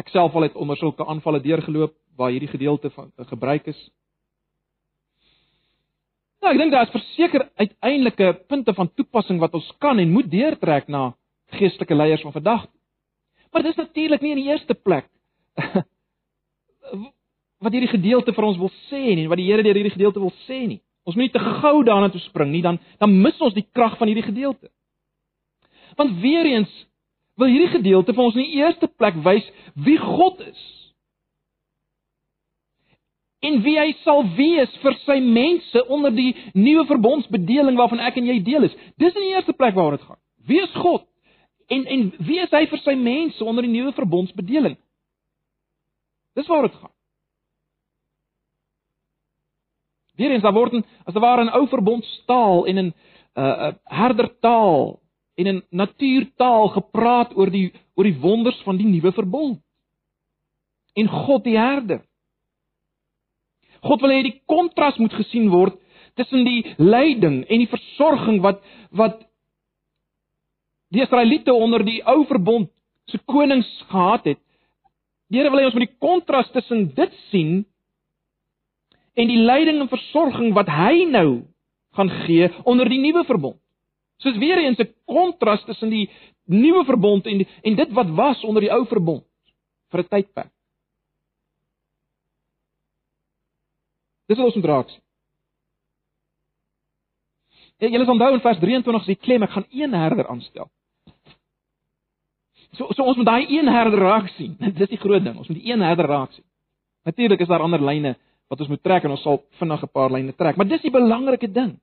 [0.00, 3.80] ek self al het onder sulke aanvalle deurgeloop waar hierdie gedeelte van uh, gebruik is.
[6.40, 10.30] Nou, ek dink daar is verseker uiteindelike punte van toepassing wat ons kan en moet
[10.32, 11.10] deurtrek na
[11.58, 12.64] geestelike leiers van vandag.
[13.52, 15.08] Maar dit is natuurlik nie in die eerste plek
[17.62, 20.32] wat hierdie gedeelte vir ons wil sê nie, wat die Here deur hierdie gedeelte wil
[20.48, 20.80] sê nie.
[21.06, 23.98] Ons moet nie te gou daarna toe spring nie, dan dan mis ons die krag
[24.00, 24.70] van hierdie gedeelte.
[25.98, 26.72] Want weer eens
[27.38, 30.62] wil hierdie gedeelte vir ons in die eerste plek wys wie God is.
[33.42, 38.28] en wie hy sal wees vir sy mense onder die nuwe verbondsbedeling waarvan ek en
[38.30, 38.76] jy deel is.
[39.02, 40.20] Dis in die eerste plek waaroor dit gaan.
[40.46, 41.04] Wie is God?
[41.72, 44.76] En en wie is hy vir sy mense onder die nuwe verbondsbedeling?
[46.36, 46.94] Dis waaroor dit gaan.
[50.20, 52.92] Weerens daar word as daar ware 'n ou verbondstaal en 'n
[53.34, 55.00] uh, uh, herdertaal
[55.34, 59.60] en 'n natuurtaal gepraat oor die oor die wonders van die nuwe verbond.
[60.94, 62.04] En God die herder.
[63.80, 65.80] God wil hê die kontras moet gesien word
[66.14, 69.31] tussen die lyding en die versorging wat wat
[70.92, 72.70] die Israeliete onder die ou verbond
[73.10, 74.40] se konings gehad het.
[75.32, 77.62] Die Here wil hê ons moet die kontras tussen dit sien
[79.16, 81.42] en die lyding en versorging wat hy nou
[81.96, 83.58] gaan gee onder die nuwe verbond.
[84.20, 86.10] Soos weer eens 'n kontras tussen die
[86.44, 89.24] nuwe verbond en die, en dit wat was onder die ou verbond
[89.90, 90.52] vir 'n tydperk.
[94.28, 95.02] Dis wat ons moet raak sien.
[97.78, 100.70] Julle sal onthou in vers 23 sê klem ek gaan een herder aanstel.
[102.76, 104.56] So so ons moet daai een herder raak sien.
[104.80, 105.36] Dis die groot ding.
[105.38, 106.44] Ons moet die een herder raak sien.
[107.04, 108.16] Natuurlik is daar ander lyne
[108.52, 110.92] wat ons moet trek en ons sal vinnig 'n paar lyne trek, maar dis die
[110.92, 111.80] belangrike ding.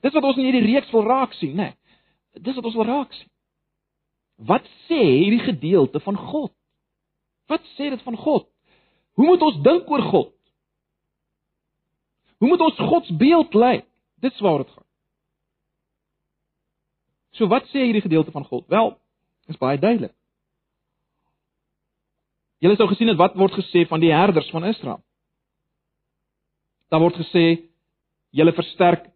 [0.00, 1.74] Dis wat ons in hierdie reeks wil raak sien, né?
[2.32, 3.28] Nee, dis wat ons wil raak sien.
[4.40, 6.52] Wat sê hierdie gedeelte van God?
[7.46, 8.48] Wat sê dit van God?
[9.14, 10.32] Hoe moet ons dink oor God?
[12.38, 13.84] Hoe moet ons God se beeld lyk?
[14.20, 14.88] Dis waar dit gaan.
[17.36, 18.64] So wat sê hierdie gedeelte van God?
[18.68, 18.96] Wel,
[19.52, 20.14] is baie duidelik.
[22.62, 25.00] Julle sou gesien het wat word gesê van die herders van Israel.
[26.92, 27.44] Daar word gesê
[28.32, 29.08] julle versterk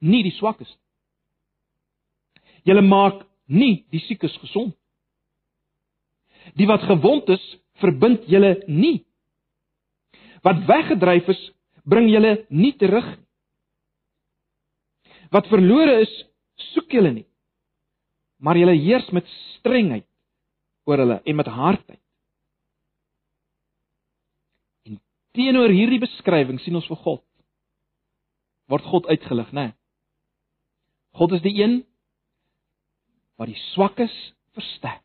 [0.00, 0.70] nie die swakkes.
[2.68, 4.76] Julle maak nie die siekes gesond.
[6.56, 7.42] Die wat gewond is,
[7.80, 9.02] verbind julle nie.
[10.44, 11.40] Wat weggedryf is,
[11.84, 13.26] bring julle nie terug nie.
[15.30, 16.12] Wat verlore is,
[16.72, 17.26] soek julle nie.
[18.40, 20.06] Maar julle heers met strengheid
[20.88, 22.02] oor hulle en met hardheid.
[25.36, 27.24] Teenoor hierdie beskrywing sien ons vir God
[28.70, 29.70] word God uitgelig, né?
[29.70, 29.76] Nee.
[31.18, 31.80] God is die een
[33.40, 34.14] wat die swakkes
[34.54, 35.02] versterk.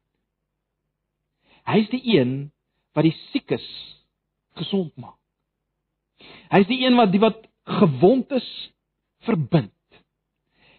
[1.65, 2.33] Hy is die een
[2.93, 3.65] wat die siekes
[4.59, 5.17] gesond maak.
[6.53, 7.41] Hy is die een wat die wat
[7.79, 8.49] gewond is
[9.25, 9.73] verbind.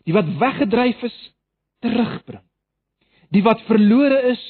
[0.06, 1.16] Die wat weggedryf is
[1.86, 2.44] terugbring.
[3.34, 4.42] Die wat verlore is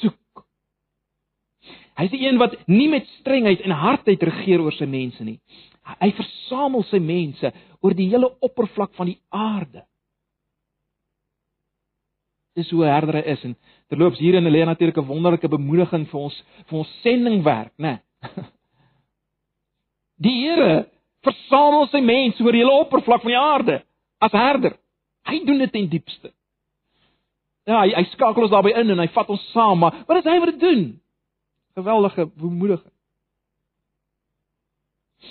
[0.00, 0.44] soek.
[1.96, 5.38] Hy is die een wat nie met strengheid en hardheid regeer oor sy mense nie.
[6.00, 9.84] Hy versamel sy mense oor die hele oppervlak van die aarde.
[12.56, 13.54] Dis hoe herder hy is en
[13.88, 16.36] terloops hier in Helena natuurlik 'n wonderlike bemoediging vir ons
[16.68, 18.00] vir ons sendingwerk, né?
[20.22, 20.86] Die Here
[21.22, 23.82] versamel sy mense oor die hele oppervlak van die aarde
[24.22, 24.76] as herder.
[25.26, 26.32] Hy doen dit ten diepste.
[27.68, 30.26] Ja, hy, hy skakel ons daarbey in en hy vat ons saam, maar wat is
[30.26, 30.82] hy wat dit doen?
[31.78, 32.90] Geweldige bemoediging.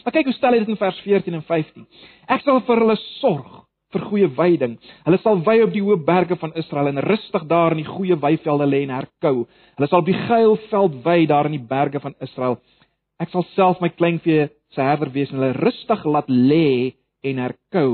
[0.06, 1.88] Maar kyk hoe stel hy dit in vers 14 en 15.
[2.32, 3.58] Ek sal vir hulle sorg
[3.92, 4.78] vir goeie veiding.
[5.04, 8.16] Hulle sal wei op die hoë berge van Israel en rustig daar in die goeie
[8.20, 9.44] weivelde lê en herkou.
[9.76, 12.62] Hulle sal op die geilveld wei daar in die berge van Israel.
[13.22, 16.96] Ek sal self my kleinvee se herder wees en hulle rustig laat lê
[17.28, 17.92] en herkou.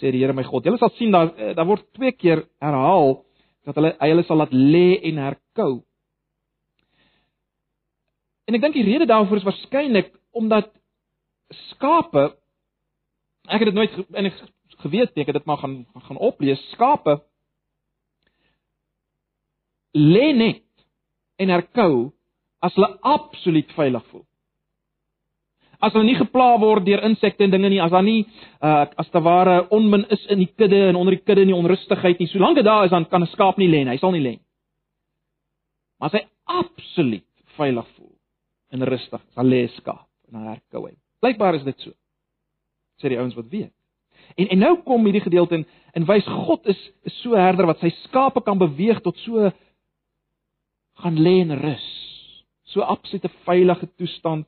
[0.00, 0.64] Sê die Here my God.
[0.64, 3.20] Julle sal sien daar eh, daar word twee keer herhaal
[3.66, 5.72] dat hulle hulle sal laat lê en herkou.
[8.48, 10.72] En ek dink die rede daarvoor is waarskynlik omdat
[11.68, 12.30] skape
[13.50, 14.40] ek het dit nooit en ek
[14.82, 17.18] geweet ek het dit maar gaan gaan oplees skape
[19.94, 20.64] lê net
[21.42, 21.94] en herkou
[22.62, 24.24] as hulle absoluut veilig voel.
[25.82, 28.22] As hulle nie gepla word deur insekte en dinge nie, as daar nie
[28.62, 32.22] uh, as te ware onmin is in die kudde en onder die kudde nie onrustigheid
[32.22, 32.28] nie.
[32.30, 33.90] Solank dit daar is dan kan 'n skaap nie lê nie.
[33.90, 34.46] Hy sal nie lê nie.
[35.98, 38.14] Maar as hy absoluut veilig voel
[38.72, 40.94] en rustig, sal lê skaap en dan herkou hy.
[41.20, 41.90] Blykbaar is dit so.
[43.02, 43.72] Sê die ouens wat weet.
[44.36, 47.80] En en nou kom hierdie gedeelte in en wys God is is so herder wat
[47.80, 49.50] sy skape kan beweeg tot so
[51.02, 51.88] gaan lê en rus.
[52.70, 54.46] So absolute veilige toestand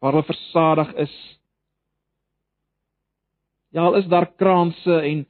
[0.00, 1.16] waar hulle versadig is.
[3.70, 5.26] Ja, al is daar kraanse en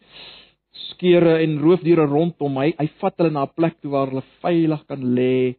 [0.90, 4.86] skeure en roofdiere rondom my, hy vat hulle na 'n plek toe waar hulle veilig
[4.86, 5.56] kan lê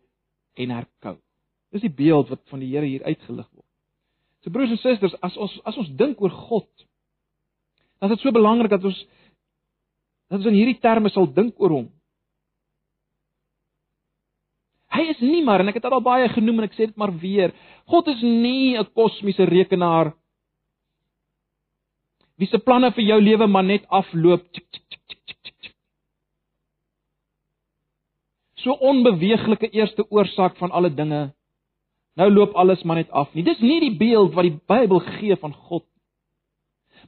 [0.55, 1.17] en herkou.
[1.71, 3.67] Dis die beeld wat van die Here hier uitgelig word.
[4.41, 6.69] So broers en susters, as ons as ons dink oor God,
[7.99, 9.05] dan is dit so belangrik dat ons
[10.29, 11.89] dat ons in hierdie terme sal dink oor hom.
[14.91, 16.97] Hy is nie maar en ek het dit al baie genoem en ek sê dit
[16.99, 17.53] maar weer.
[17.87, 20.13] God is nie 'n kosmiese rekenaar
[22.37, 24.43] wie se planne vir jou lewe maar net afloop.
[28.55, 31.33] So onbeweeglike eerste oorsaak van alle dinge.
[32.15, 33.43] Nou loop alles maar net af nie.
[33.43, 35.85] Dis nie die beeld wat die Bybel gee van God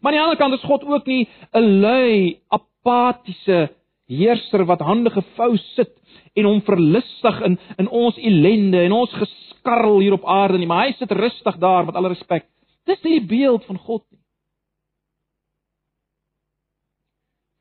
[0.04, 3.72] Maar aan die ander kant is God ook nie 'n lui, apatiese
[4.08, 5.92] heerser wat hande gevou sit
[6.34, 10.88] en hom verlustig in in ons ellende en ons geskarrel hier op aarde nie, maar
[10.88, 12.48] hy sit rustig daar met alle respek.
[12.90, 14.20] Dis nie die beeld van God nie.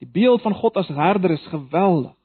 [0.02, 2.16] Die beeld van God as herder is geweldig.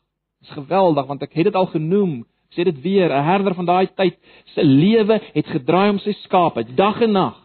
[0.41, 2.24] Is geweldig want ek het dit al genoem.
[2.48, 4.18] Ek sê dit weer, 'n herder van daai tyd
[4.56, 7.38] se lewe het gedraai om sy skape dag en nag.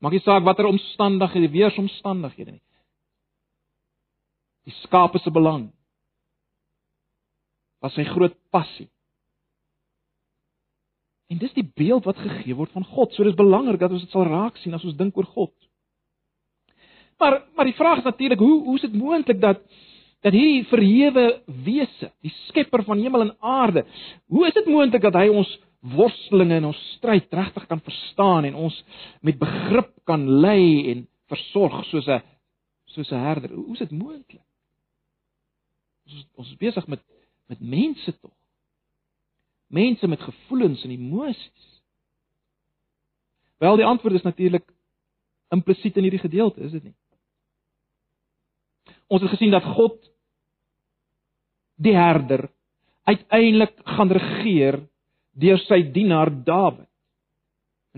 [0.00, 2.62] Maak nie saak watter omstandighede, weeromstandighede nie.
[4.70, 5.70] Die skape se belang
[7.80, 8.90] was sy groot passie.
[11.32, 13.14] En dis die beeld wat gegee word van God.
[13.14, 15.54] So dis belangrik dat ons dit sal raak sien as ons dink oor God.
[17.20, 19.64] Maar maar die vraag is natuurlik hoe hoe is dit moontlik dat
[20.20, 21.24] dat hierdie verhewe
[21.64, 23.86] wese, die skepper van hemel en aarde,
[24.28, 25.48] hoe is dit moontlik dat hy ons
[25.96, 28.76] worstelinge en ons stryd regtig kan verstaan en ons
[29.24, 32.20] met begrip kan lei en versorg soos 'n
[32.84, 33.54] soos 'n herder.
[33.54, 34.49] Hoe is dit moontlik?
[36.10, 37.02] Ons ons is besig met
[37.50, 38.34] met mense tog.
[39.66, 41.66] Mense met gevoelens en emosies.
[43.58, 44.66] Wel die antwoord is natuurlik
[45.50, 46.94] implisiet in hierdie gedeelte, is dit nie?
[49.10, 49.98] Ons het gesien dat God
[51.82, 52.46] die herder
[53.10, 54.78] uiteindelik gaan regeer
[55.40, 56.86] deur sy dienaar Dawid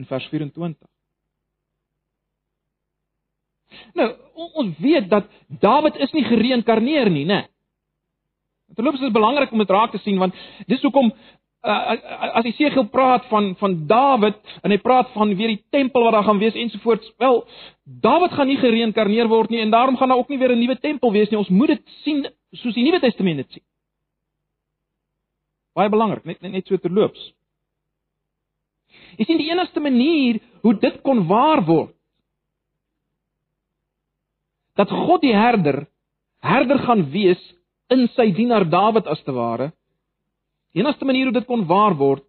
[0.01, 0.89] in vers 24.
[3.97, 4.09] Nou,
[4.57, 5.29] ons weet dat
[5.61, 7.43] Dawid is nie gereïnkarneer nie, né?
[8.75, 10.35] Terloops is dit belangrik om dit raak te sien want
[10.67, 11.13] dis hoekom
[11.63, 11.97] uh,
[12.39, 16.27] as Jesegiel praat van van Dawid en hy praat van weer die tempel wat daar
[16.27, 17.45] gaan wees ensovoorts, wel
[17.85, 20.79] Dawid gaan nie gereïnkarneer word nie en daarom gaan daar ook nie weer 'n nuwe
[20.79, 21.39] tempel wees nie.
[21.39, 23.65] Ons moet dit sien soos die Nuwe Testament dit sien.
[25.75, 27.33] Baie belangrik, net net, net so terloops.
[29.17, 31.95] Jy sien die enigste manier hoe dit kon waar word
[34.77, 35.87] dat God die herder
[36.41, 37.41] herder gaan wees
[37.91, 39.73] in sy dienaar Dawid as te ware.
[40.73, 42.25] Die enigste manier hoe dit kon waar word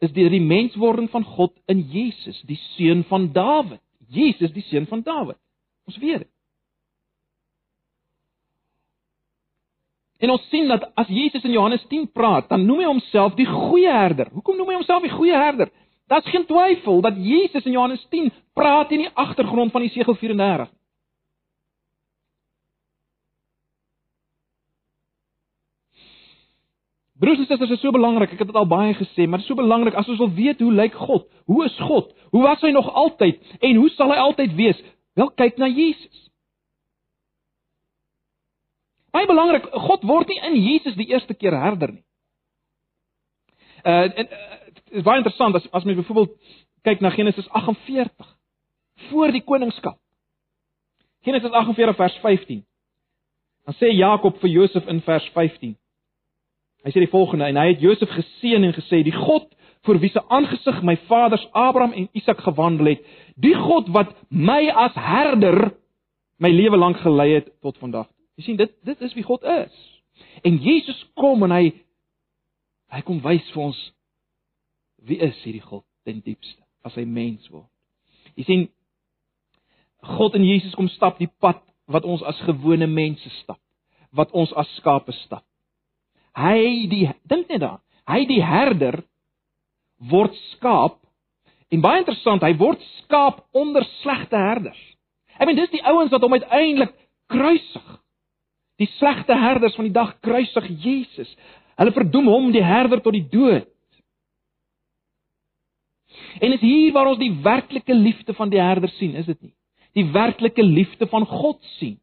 [0.00, 3.80] is deur die menswording van God in Jesus, die seun van Dawid.
[4.08, 5.36] Jesus, die seun van Dawid.
[5.86, 6.30] Ons weet dit.
[10.20, 13.48] En ons sien dat as Jesus in Johannes 10 praat, dan noem hy homself die
[13.48, 14.28] goeie herder.
[14.34, 15.70] Hoekom noem hy homself die goeie herder?
[16.12, 20.16] Daar's geen twyfel dat Jesus in Johannes 10 praat in die agtergrond van die segel
[20.18, 20.68] 34.
[27.20, 28.32] Broers en susters, dit is so belangrik.
[28.32, 30.62] Ek het dit al baie gesê, maar dit is so belangrik as ons wil weet
[30.64, 31.26] hoe lyk God?
[31.50, 32.14] Hoe is God?
[32.32, 34.80] Hoe was hy nog altyd en hoe sal hy altyd wees?
[35.20, 36.30] Wel kyk na Jesus.
[39.12, 42.04] Baie belangrik, God word nie in Jesus die eerste keer herder nie.
[43.84, 44.48] Uh en uh,
[45.00, 46.32] is baie interessant as as mens byvoorbeeld
[46.88, 48.32] kyk na Genesis 48
[49.10, 49.98] voor die koningskap.
[51.24, 52.64] Genesis 48 vers 15.
[53.68, 55.76] Dan sê Jakob vir Josef in vers 15.
[56.84, 59.50] Hy sê die volgende en hy het Josef geseën en gesê die God
[59.88, 63.04] vir wie se aangesig my vaders Abraham en Isak gewandel het,
[63.36, 65.72] die God wat my as herder
[66.40, 68.08] my lewe lank gelei het tot vandag.
[68.36, 69.72] Jy sien dit dit is wie God is.
[70.44, 71.64] En Jesus kom en hy
[72.90, 73.80] hy kom wys vir ons
[75.06, 77.68] wie is hierdie God ten diepste as hy mens word.
[78.36, 78.68] Jy sien
[80.16, 81.60] God en Jesus kom stap die pad
[81.90, 83.60] wat ons as gewone mense stap,
[84.16, 85.44] wat ons as skape stap.
[86.38, 89.00] Hy die dink net daaraan, hy die herder
[90.10, 90.98] word skaap
[91.70, 94.80] en baie interessant, hy word skaap onder slegte herders.
[95.38, 96.94] Ek meen dis die ouens wat hom uiteindelik
[97.30, 97.90] kruisig.
[98.80, 101.30] Die slegte herders van die dag kruisig Jesus.
[101.80, 103.68] Hulle verdoem hom die herder tot die dood.
[106.40, 109.54] En is hier waar ons die werklike liefde van die herder sien, is dit nie?
[109.96, 111.98] Die werklike liefde van God sien.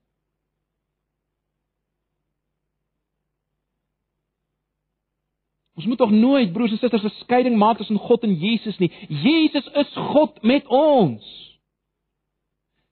[5.77, 8.91] Ons moet tog nooit broers en susters 'n skeiding maak tussen God en Jesus nie.
[9.09, 11.23] Jesus is God met ons.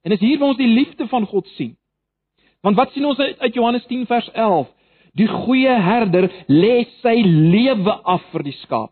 [0.02, 1.78] En is hier waar ons die liefde van God sien.
[2.62, 4.68] Want wat sien ons uit Johannes 10 vers 11?
[5.14, 8.92] Die goeie herder lê sy lewe af vir die skaap.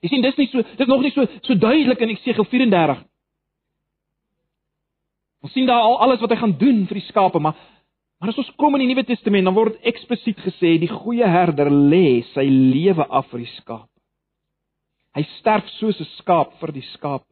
[0.00, 3.04] Jy sien dis nie so dis nog nie so so duidelik in Eksegel 34.
[5.40, 7.56] Ons sien daar al alles wat hy gaan doen vir die skape, maar
[8.20, 11.70] Maar as ons kom in die Nuwe Testament, dan word eksplisiet gesê die goeie herder
[11.72, 13.88] lê sy lewe af vir die skaap.
[15.16, 17.24] Hy sterf soos 'n skaap vir die skaap.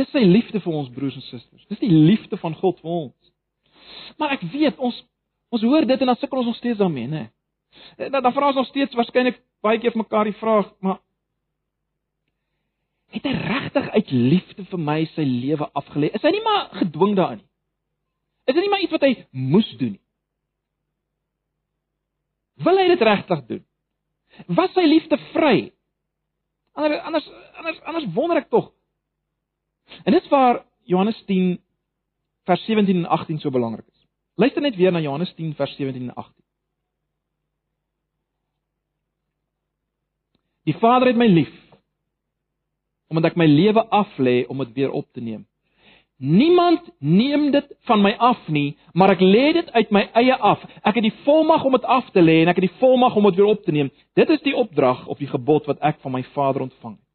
[0.00, 1.66] Dis sy liefde vir ons broers en susters.
[1.68, 3.32] Dis die liefde van God vir ons.
[4.18, 5.04] Maar ek weet ons
[5.52, 7.30] ons hoor dit en dan sukkel ons nog steeds daarmee, né?
[7.98, 11.02] Dan dan vra ons nog steeds waarskynlik baie keer vir mekaar die vraag, maar
[13.12, 16.10] het hy regtig uit liefde vir my sy lewe afgelê?
[16.16, 17.48] Is hy nie maar gedwing daarin nie?
[18.48, 20.02] Is dit nie maar iets wat hy moes doen nie?
[22.62, 23.64] Wil hy dit regtig doen?
[24.56, 25.56] Was sy liefde vry?
[26.72, 27.26] Anders anders
[27.60, 28.72] anders anders wonder ek tog
[30.04, 31.60] En dit is waar Johannes 10
[32.44, 34.06] vers 17 en 18 so belangrik is.
[34.34, 36.34] Luister net weer na Johannes 10 vers 17 en 18.
[40.62, 41.61] Die Vader het my lief
[43.12, 45.44] omdat ek my lewe aflê om dit weer op te neem.
[46.22, 50.62] Niemand neem dit van my af nie, maar ek lê dit uit my eie af.
[50.86, 53.30] Ek het die volmag om dit af te lê en ek het die volmag om
[53.30, 53.90] dit weer op te neem.
[54.14, 57.10] Dit is die opdrag of die gebod wat ek van my Vader ontvang het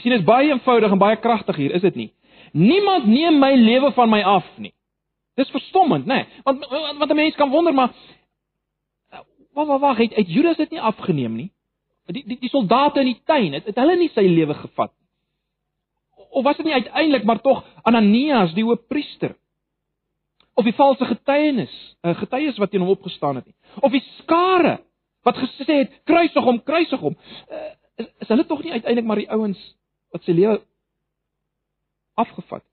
[0.00, 2.10] sien dit is baie eenvoudig en baie kragtig hier, is dit nie?
[2.52, 4.72] Niemand neem my lewe van my af nie.
[5.36, 6.22] Dis verstommend, né?
[6.22, 6.42] Nee.
[6.44, 6.66] Want
[6.98, 7.92] want 'n mens kan wonder maar
[9.52, 11.50] wag wag wag, het, het Judas dit nie afgeneem nie?
[12.10, 16.26] Die die die soldate in die tuin, het, het hulle nie sy lewe gevat nie?
[16.32, 19.36] Of was dit nie uiteindelik maar tog Ananias, die hoofpriester?
[20.56, 21.72] Of die valse getuienis,
[22.02, 23.56] uh, getuies wat teen hom opgestaan het nie?
[23.80, 24.80] Of die skare
[25.22, 27.14] wat gesê het kruisig hom, kruisig hom?
[28.00, 29.60] Is, is hulle tog nie uiteindelik maar die ouens
[30.12, 30.58] wat sy lewe
[32.20, 32.64] afgevat.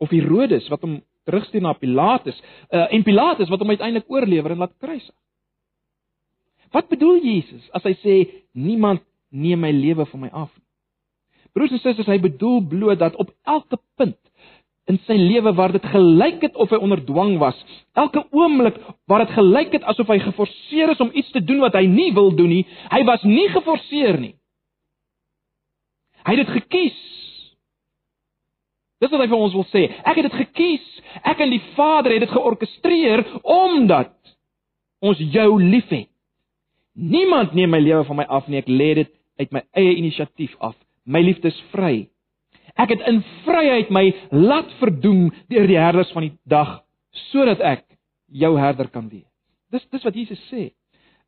[0.00, 2.38] Of Herodes wat hom terugstuur na Pilatus,
[2.70, 5.16] uh, en Pilatus wat hom uiteindelik oorlewer en laat kruisig.
[6.74, 8.16] Wat bedoel Jesus as hy sê
[8.54, 10.66] niemand neem my lewe van my af nie?
[11.54, 14.18] Broers en susters, hy bedoel bloot dat op elke punt
[14.90, 17.58] in sy lewe waar dit gelyk het of hy onder dwang was,
[17.98, 18.78] elke oomblik
[19.10, 22.10] waar dit gelyk het asof hy geforseer is om iets te doen wat hy nie
[22.14, 24.34] wil doen nie, hy was nie geforseer nie.
[26.26, 26.98] Hy het dit gekies.
[29.00, 29.86] Dis wat hy vir ons wil sê.
[30.04, 30.88] Ek het dit gekies.
[31.24, 34.12] Ek en die Vader het dit georkestreer omdat
[35.00, 36.09] ons jou liefhet.
[37.00, 38.60] Niemand neem my lewe van my af nie.
[38.60, 40.76] Ek lê dit uit my eie inisiatief af.
[41.08, 42.10] My liefde is vry.
[42.76, 46.80] Ek het in vryheid my laat verdoem deur die herders van die dag
[47.30, 47.86] sodat ek
[48.30, 49.26] jou herder kan wees.
[49.72, 50.70] Dis dis wat Jesus sê.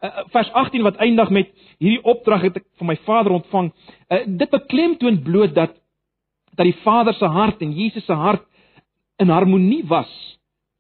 [0.03, 3.71] Uh, vers 18 wat eindig met hierdie opdrag het ek van my Vader ontvang.
[4.11, 5.79] Uh, dit beklemtoon bloot dat
[6.53, 8.45] dat die Vader se hart en Jesus se hart
[9.23, 10.11] in harmonie was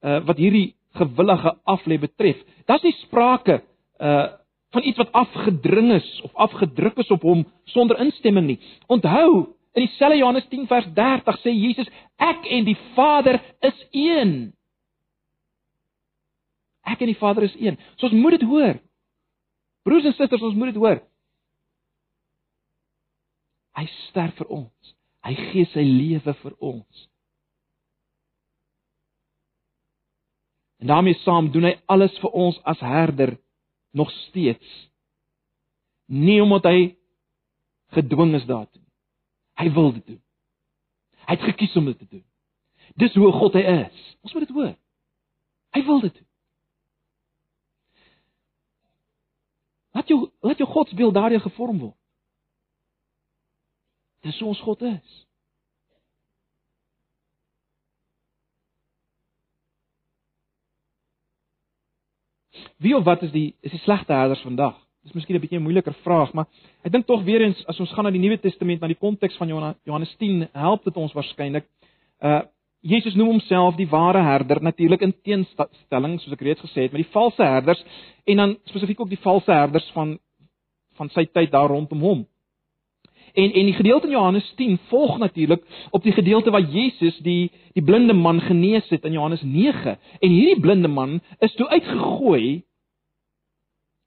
[0.05, 2.43] uh, wat hierdie gewillige aflê betref.
[2.68, 3.62] Daar's nie sprake
[4.03, 4.38] uh
[4.73, 8.59] van iets wat afgedring is of afgedruk is op hom sonder instemming nie.
[8.87, 14.33] Onthou, in dieselfde Johannes 10 vers 30 sê Jesus, ek en die Vader is een.
[16.89, 17.77] Ek en die Vader is een.
[17.97, 18.81] So ons moet dit hoor.
[19.85, 21.03] Broers en susters, ons moet dit hoor.
[23.77, 24.93] Hy sterf vir ons.
[25.23, 27.07] Hy gee sy lewe vir ons.
[30.83, 33.37] En daarmee saam doen hy alles vir ons as herder
[33.93, 34.90] nog steeds.
[36.05, 36.97] Nie omdat hy
[37.93, 38.82] gedwing is daartoe.
[39.61, 40.22] Hy wil dit doen.
[41.22, 42.24] Hy het gekies om dit te doen.
[42.95, 44.05] Dis hoe God hy is.
[44.20, 44.74] Ons moet dit hoor.
[45.72, 46.28] Hy wil dit doen.
[49.93, 51.99] Laat jou laat jou godsbeeld daardie gevorm word.
[54.24, 55.26] Dis hoe ons God is.
[62.83, 64.74] Wie of wat is die is die slegte herders vandag?
[65.03, 66.47] Dis miskien 'n bietjie 'n moeiliker vraag, maar
[66.85, 69.37] ek dink tog weer eens as ons gaan na die Nuwe Testament, na die konteks
[69.37, 71.64] van Johannes 10, help dit ons waarskynlik.
[72.20, 72.43] Uh
[72.83, 77.05] Jesus noem homself die ware herder natuurlik in teenstelling soos ek reeds gesê het met
[77.05, 77.85] die valse herders
[78.26, 80.18] en dan spesifiek ook die valse herders van
[80.99, 82.26] van sy tyd daar rondom hom.
[83.35, 87.51] En en die gedeelte in Johannes 10 volg natuurlik op die gedeelte waar Jesus die
[87.72, 92.64] die blinde man genees het in Johannes 9 en hierdie blinde man is toe uitgegooi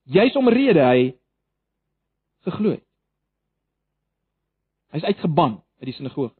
[0.06, 1.00] juis omrede hy
[2.46, 2.84] geglo het.
[4.94, 6.34] Hy's uitgeban uit die sinagoge.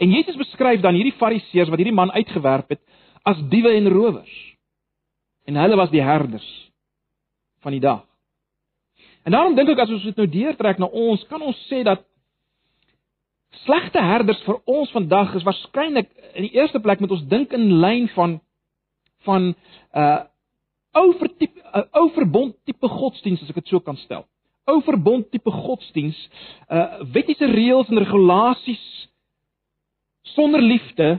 [0.00, 2.82] En Jesus beskryf dan hierdie fariseërs wat hierdie man uitgewerp het
[3.26, 4.34] as diewe en rowers.
[5.46, 6.48] En hulle was die herders
[7.64, 8.04] van die dag.
[9.26, 12.04] En daarom dink ek as ons dit nou deurtrek na ons, kan ons sê dat
[13.64, 17.78] slegte herders vir ons vandag is waarskynlik in die eerste plek met ons dink in
[17.82, 18.40] lyn van
[19.26, 19.52] van
[19.96, 20.24] uh
[20.96, 24.24] ou vertipe ou verbond tipe godsdiens as ek dit so kan stel.
[24.66, 26.18] Ou verbond tipe godsdiens,
[26.72, 28.84] uh wettiese reëls en regulasies
[30.34, 31.16] sonder liefde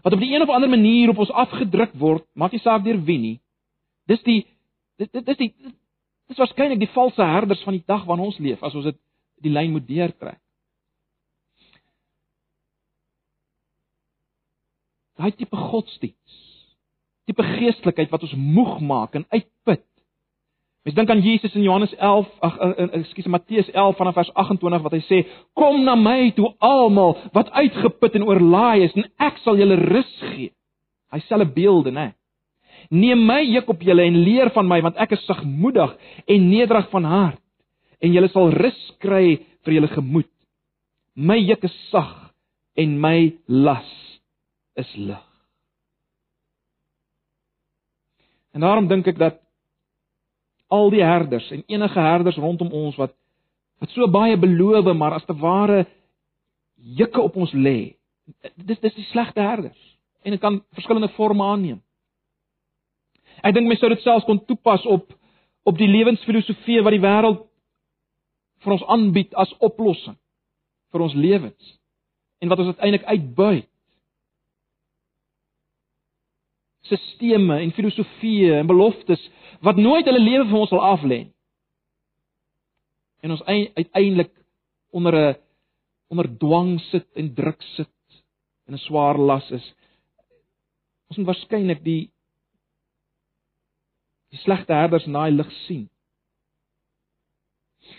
[0.00, 3.00] wat op die een of ander manier op ons afgedruk word, maak nie saak deur
[3.04, 3.36] wie nie.
[4.08, 4.40] Dis die
[5.00, 5.52] dit dis die
[6.30, 8.98] dis waarskynlik die valse herders van die dag waarin ons leef as ons dit
[9.44, 10.38] die lyn moet deurtrek.
[15.20, 16.36] Daai tipe godsdiens,
[17.30, 19.84] tipe geestelikheid wat ons moeg maak en uitput.
[20.86, 22.54] Mens dink aan Jesus in Johannes 11, ag
[22.96, 25.18] ekskuus Matteus 11 vanaf vers 28 wat hy sê:
[25.54, 30.14] "Kom na my toe almal wat uitgeput en oorlaai is en ek sal julle rus
[30.32, 30.52] gee."
[31.12, 32.14] Hy 'n beelde, né?
[32.90, 36.88] Neem my juk op julle en leer van my want ek is sagmoedig en nederig
[36.90, 37.42] van hart
[38.00, 40.30] en julle sal rus kry vir julle gemoed.
[41.16, 42.32] My juk is sag
[42.76, 44.20] en my las
[44.76, 45.29] is lig.
[48.54, 49.38] En daarom dink ek dat
[50.70, 53.14] al die herders en enige herders rondom ons wat
[53.80, 55.86] wat so baie beloof maar as te ware
[56.76, 57.96] jukke op ons lê.
[58.54, 59.78] Dis dis die slegte herders
[60.22, 61.80] en dit kan verskillende forme aanneem.
[63.40, 65.08] Ek dink mense sou dit selfs kon toepas op
[65.68, 67.42] op die lewensfilosofie wat die wêreld
[68.64, 70.16] vir ons aanbied as oplossing
[70.92, 71.74] vir ons lewens
[72.40, 73.69] en wat ons uiteindelik uitbuit.
[76.88, 79.22] Sisteme en filosofieë en beloftes
[79.60, 81.34] wat nooit hulle lewe vir ons sal aflê nie.
[83.20, 84.32] En ons uiteindelik
[84.96, 85.36] onder 'n
[86.10, 88.22] onder dwang sit en druk sit
[88.66, 89.74] en 'n swaar las is.
[91.08, 92.10] Ons moet waarskynlik die
[94.30, 95.90] die slegte herders in daai lig sien.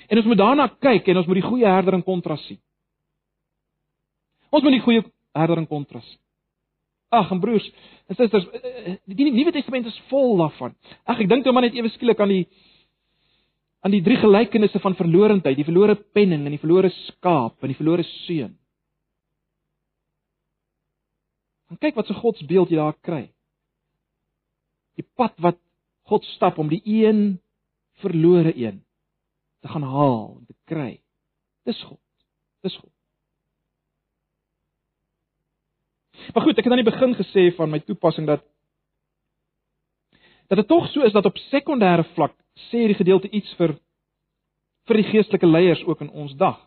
[0.07, 2.61] En ons moet daarna kyk en ons moet die goeie herder in kontras sien.
[4.49, 5.03] Ons moet die goeie
[5.33, 6.19] herder in kontras sien.
[7.11, 7.65] Ag, en broers
[8.07, 10.75] en susters, eh, eh, die Nuwe Testament is vol daarvan.
[11.03, 12.45] Ag, ek dink nou maar net ewe skielik aan die
[13.81, 17.77] aan die drie gelykenisse van verlorendheid, die verlore penning en die verlore skaap en die
[17.79, 18.53] verlore seun.
[21.71, 23.23] En kyk wat se godsbeeld jy daar kry.
[24.99, 25.57] Die pad wat
[26.11, 27.39] God stap om die een
[28.03, 28.83] verlore een
[29.61, 31.01] te gaan haal en te kry.
[31.65, 32.01] Dis God.
[32.61, 32.91] Dis God.
[36.33, 38.43] Maar goed, ek het aan die begin gesê van my toepassing dat
[40.51, 42.33] dat dit tog so is dat op sekondêre vlak
[42.67, 43.77] sê hierdie gedeelte iets vir
[44.89, 46.57] vir die geestelike leiers ook in ons dag.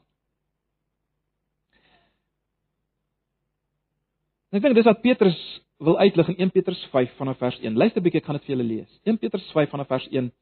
[4.55, 5.39] Ek dink dis wat Petrus
[5.85, 7.77] wil uitlig in 1 Petrus 5 vanaf vers 1.
[7.77, 9.01] Luister 'n bietjie, ek gaan dit vir julle lees.
[9.05, 10.33] 1 Petrus 5 vanaf vers 1.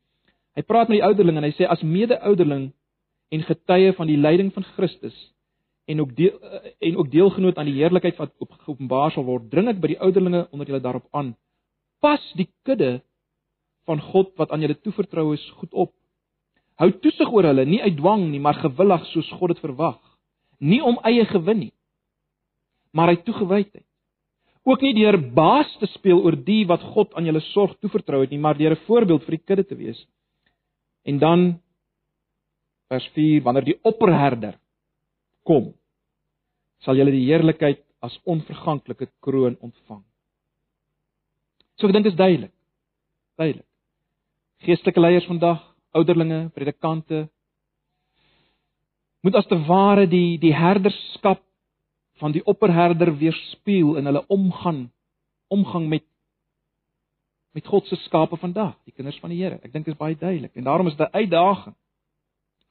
[0.54, 2.72] Hy praat met die ouderling en hy sê as mede-ouderling
[3.32, 5.16] en getuie van die lyding van Christus
[5.84, 8.32] en ook deel, eh, en ook deelgenoot aan die heerlikheid wat
[8.64, 11.34] geopenbaar sal word, dring ek by die ouderlinge onder julle daarop aan.
[12.00, 13.02] Pas die kudde
[13.86, 15.92] van God wat aan julle toevertrou is goed op.
[16.80, 19.98] Hou toesig oor hulle, nie uit dwang nie, maar gewillig soos God dit verwag.
[20.58, 21.72] Nie om eie gewin nie,
[22.92, 23.84] maar uit toegewydheid.
[24.62, 28.30] Ook nie deur baas te speel oor die wat God aan julle sorg toevertrou het
[28.30, 30.06] nie, maar deur 'n voorbeeld vir die kudde te wees.
[31.04, 31.60] En dan
[32.88, 34.61] vers 4, wanneer die opperherder
[35.46, 35.72] kom,
[36.82, 40.02] sal julle die heerlikheid as onverganklike kroon ontvang.
[41.78, 42.54] So ek dink dit is duidelik.
[43.38, 43.68] Duidelik.
[44.62, 45.62] Geestelike leiers vandag,
[45.96, 47.26] ouderlinge, predikante
[49.22, 51.42] moet as te ware die die herderskap
[52.18, 54.88] van die opperherder weerspieël in hulle omgang
[55.52, 56.06] omgang met
[57.52, 59.58] met God se skape vandag, die kinders van die Here.
[59.60, 61.74] Ek dink dit is baie duidelik en daarom is dit 'n uitdaging.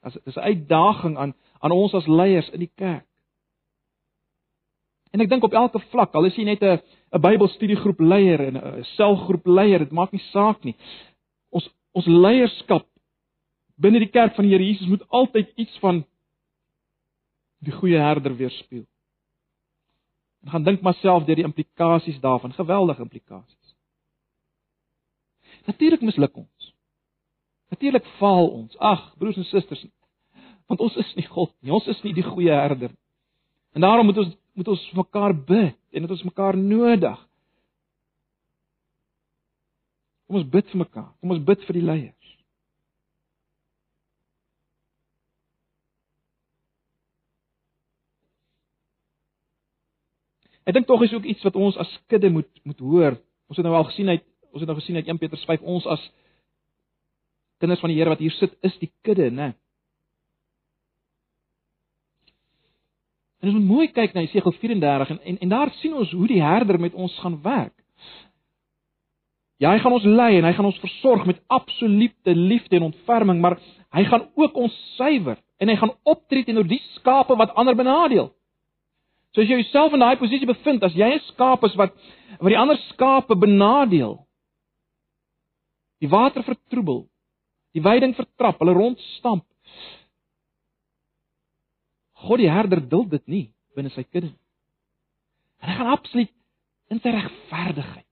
[0.02, 3.06] As dit is 'n uitdaging aan aan ons as leiers in die kerk.
[5.12, 6.80] En ek dink op elke vlak, al is jy net 'n
[7.12, 10.76] 'n Bybelstudiegroep leier en 'n selgroep leier, dit maak nie saak nie.
[11.50, 12.86] Ons ons leierskap
[13.76, 16.04] binne die kerk van die Here Jesus moet altyd iets van
[17.58, 18.86] die goeie herder weerspieël.
[20.42, 23.76] En gaan dink maar self deur die implikasies daarvan, geweldige implikasies.
[25.66, 26.74] Natuurlik misluk ons.
[27.70, 28.76] Natuurlik faal ons.
[28.78, 29.84] Ag, broers en susters,
[30.72, 31.72] want ons is nie God nie.
[31.74, 32.94] Ons is nie die goeie herder.
[33.76, 37.20] En daarom moet ons moet ons mekaar bid en dit ons mekaar nodig.
[40.28, 41.06] Kom ons bid vir mekaar.
[41.20, 42.34] Kom ons bid vir die leiers.
[50.68, 53.18] Ek dink tog is ook iets wat ons as kudde moet moet hoor.
[53.50, 55.88] Ons het nou al gesien uit ons het nou gesien uit 1 Petrus 5 ons
[55.88, 56.02] as
[57.60, 59.52] kinders van die Here wat hier sit is die kudde, né?
[63.42, 66.26] En ons moet mooi kyk na Jesegiel 34 en, en en daar sien ons hoe
[66.30, 67.74] die herder met ons gaan werk.
[69.58, 73.40] Ja, hy gaan ons lei en hy gaan ons versorg met absolute liefde en ontferming,
[73.42, 73.58] maar
[73.94, 78.32] hy gaan ook ons suiwer en hy gaan optree teenoor die skape wat ander benadeel.
[79.34, 81.94] So as jy jouself in daai posisie bevind, as jy 'n skaap is wat
[82.38, 84.18] wat die ander skape benadeel,
[86.00, 87.06] die water vertroebel,
[87.74, 89.44] die weiding vertrap, hulle rondstamp.
[92.22, 93.44] God die herder duld dit nie
[93.76, 94.30] binne sy kudde.
[95.62, 96.32] En hy gaan absoluut
[96.92, 98.06] in sy regverdigheid.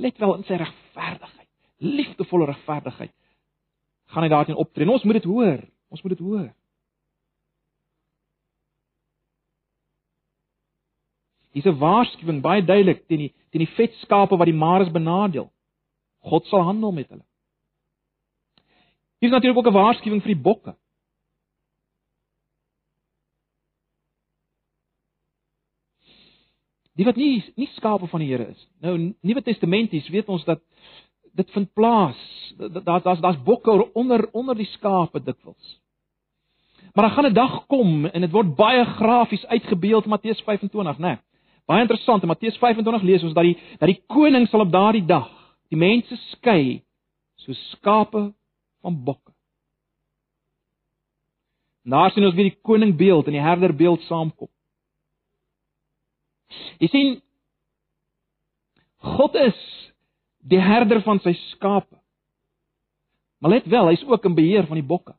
[0.00, 1.48] Let wel in sy regverdigheid,
[1.84, 3.12] liefdevolle regverdigheid.
[4.14, 4.88] Gaan hy daarteen optree.
[4.88, 5.60] Ons moet dit hoor.
[5.90, 6.48] Ons moet dit hoor.
[11.52, 15.50] Dis 'n waarskuwing baie duidelik teen die teen die vetskape wat die mares benadeel.
[16.22, 17.24] God sal handel met hulle.
[19.18, 20.76] Hier is natuurlik ook 'n waarskuwing vir die bokke.
[26.98, 28.68] Die wat nie nie skape van die Here is.
[28.80, 30.62] Nou Nuwe Testamenties weet ons dat
[31.38, 32.18] dit vind plaas.
[32.58, 35.78] Daar daar's daar's bokke onder onder die skape dikwels.
[36.94, 41.06] Maar dan gaan 'n dag kom en dit word baie grafies uitgebeeld Matteus 25, né?
[41.06, 41.18] Nee.
[41.66, 45.04] Baie interessant, in Matteus 25 lees ons dat die dat die koning sal op daardie
[45.06, 45.28] dag
[45.68, 46.82] die mense skei
[47.36, 48.32] so skape
[48.82, 49.32] van bokke.
[51.82, 54.48] Daar sien ons weer die koning beeld en die herder beeld saamkom.
[56.78, 57.10] Jy sien
[59.00, 59.56] God is
[60.44, 61.96] die herder van sy skape.
[63.40, 65.14] Maar let wel, hy's ook in beheer van die bokke.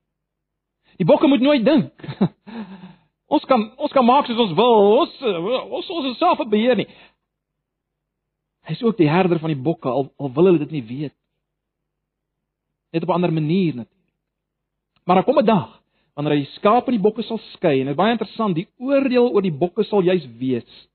[1.02, 2.06] Die bokke moet nooit dink.
[3.32, 4.74] Ons kan ons kan maak soos ons wil.
[5.00, 5.22] Ons
[5.80, 6.88] ons ons self beheer nie.
[8.68, 11.16] Hy's ook die herder van die bokke al al wil hulle dit nie weet.
[12.92, 14.12] Net op 'n ander manier natuurlik.
[15.06, 15.82] Maar daar kom 'n dag
[16.14, 18.68] wanneer hy die skape en die bokke sal skei en dit is baie interessant, die
[18.78, 20.88] oordeel oor die bokke sal juis wees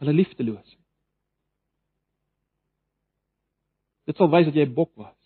[0.00, 0.76] hulle liefdeloos.
[4.08, 5.16] Dit sal wys dat jy 'n bok was.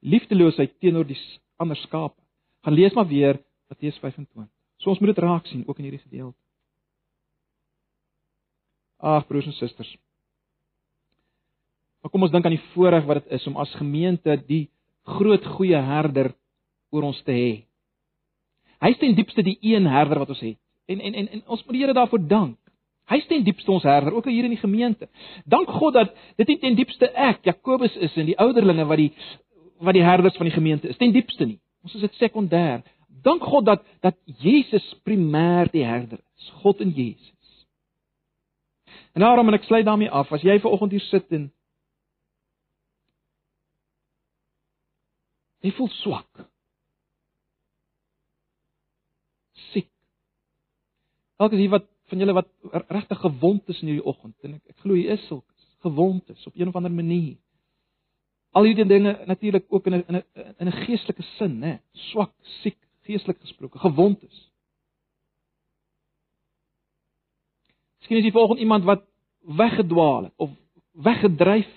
[0.00, 1.18] Liefdeloosheid teenoor die
[1.58, 2.20] ander skape.
[2.64, 4.48] Gaan lees maar weer Matteus 25.
[4.78, 6.38] So ons moet dit raak sien ook in hierdie gedeelte.
[8.98, 9.96] Ag broers en susters.
[12.00, 14.70] Maar kom ons dink aan die voorreg wat dit is om as gemeente die
[15.02, 16.34] groot goeie herder
[16.90, 17.66] oor ons te hê.
[18.80, 20.58] Hy is ten diepste die een herder wat ons het.
[20.86, 22.58] En en en, en ons moet die Here daarvoor dank.
[23.06, 25.06] Hy is ten diepste ons herder, ook hier in die gemeente.
[25.44, 29.12] Dank God dat dit nie ten diepste ek, Jakobus is en die ouderlinge wat die
[29.78, 31.58] wat die herders van die gemeente is, ten diepste nie.
[31.84, 32.80] Ons is dit sekondêr.
[33.22, 37.32] Dank God dat dat Jesus primêr die herder is, God in Jesus.
[39.14, 41.46] En daarom en ek sluit daarmee af, as jy ver oggend hier sit en
[45.64, 46.46] jy voel swak.
[49.70, 49.88] Siek.
[51.38, 52.48] Elke wie wat van julle wat
[52.88, 56.46] regtig gewond is in hierdie oggend en ek ek glo jy is sulks gewond is
[56.46, 57.36] op een of ander manier.
[58.56, 60.24] Al hierdie dinge natuurlik ook in 'n in 'n
[60.58, 61.80] in 'n geestelike sin, né?
[61.92, 62.32] Swak,
[62.62, 64.50] siek, geestelik gesproke, gewond is.
[67.98, 69.02] Miskien is jy volgens iemand wat
[69.40, 70.50] weggedwaal het of
[70.92, 71.72] weggedryf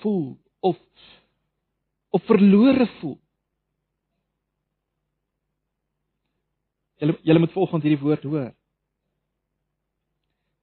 [0.00, 0.78] voel of
[2.10, 3.18] of verlore voel.
[6.96, 8.54] Julle julle moet volgens hierdie woord hoor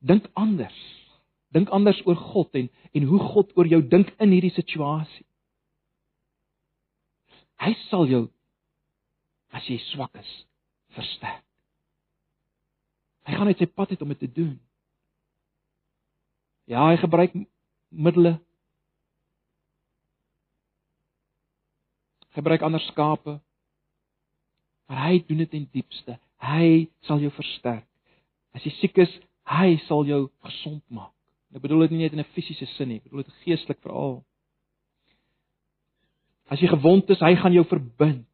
[0.03, 0.79] dink anders.
[1.53, 5.25] Dink anders oor God en en hoe God oor jou dink in hierdie situasie.
[7.63, 8.27] Hy sal jou
[9.53, 10.29] as jy swak is,
[10.97, 11.43] versterk.
[13.23, 14.55] Hy gaan net sy pad uit om dit te doen.
[16.67, 17.35] Ja, hy gebruik
[17.89, 18.35] middele.
[22.35, 23.37] Gebruik ander skape.
[24.89, 26.17] Maar hy doen dit in diepste.
[26.43, 27.87] Hy sal jou versterk.
[28.53, 29.13] As jy siek is,
[29.49, 31.11] Hy sal jou gesond maak.
[31.53, 34.23] Ek bedoel dit nie net in 'n fisiese sin nie, ek bedoel dit geestelik veral.
[36.49, 38.27] As jy gewond is, hy gaan jou verbind.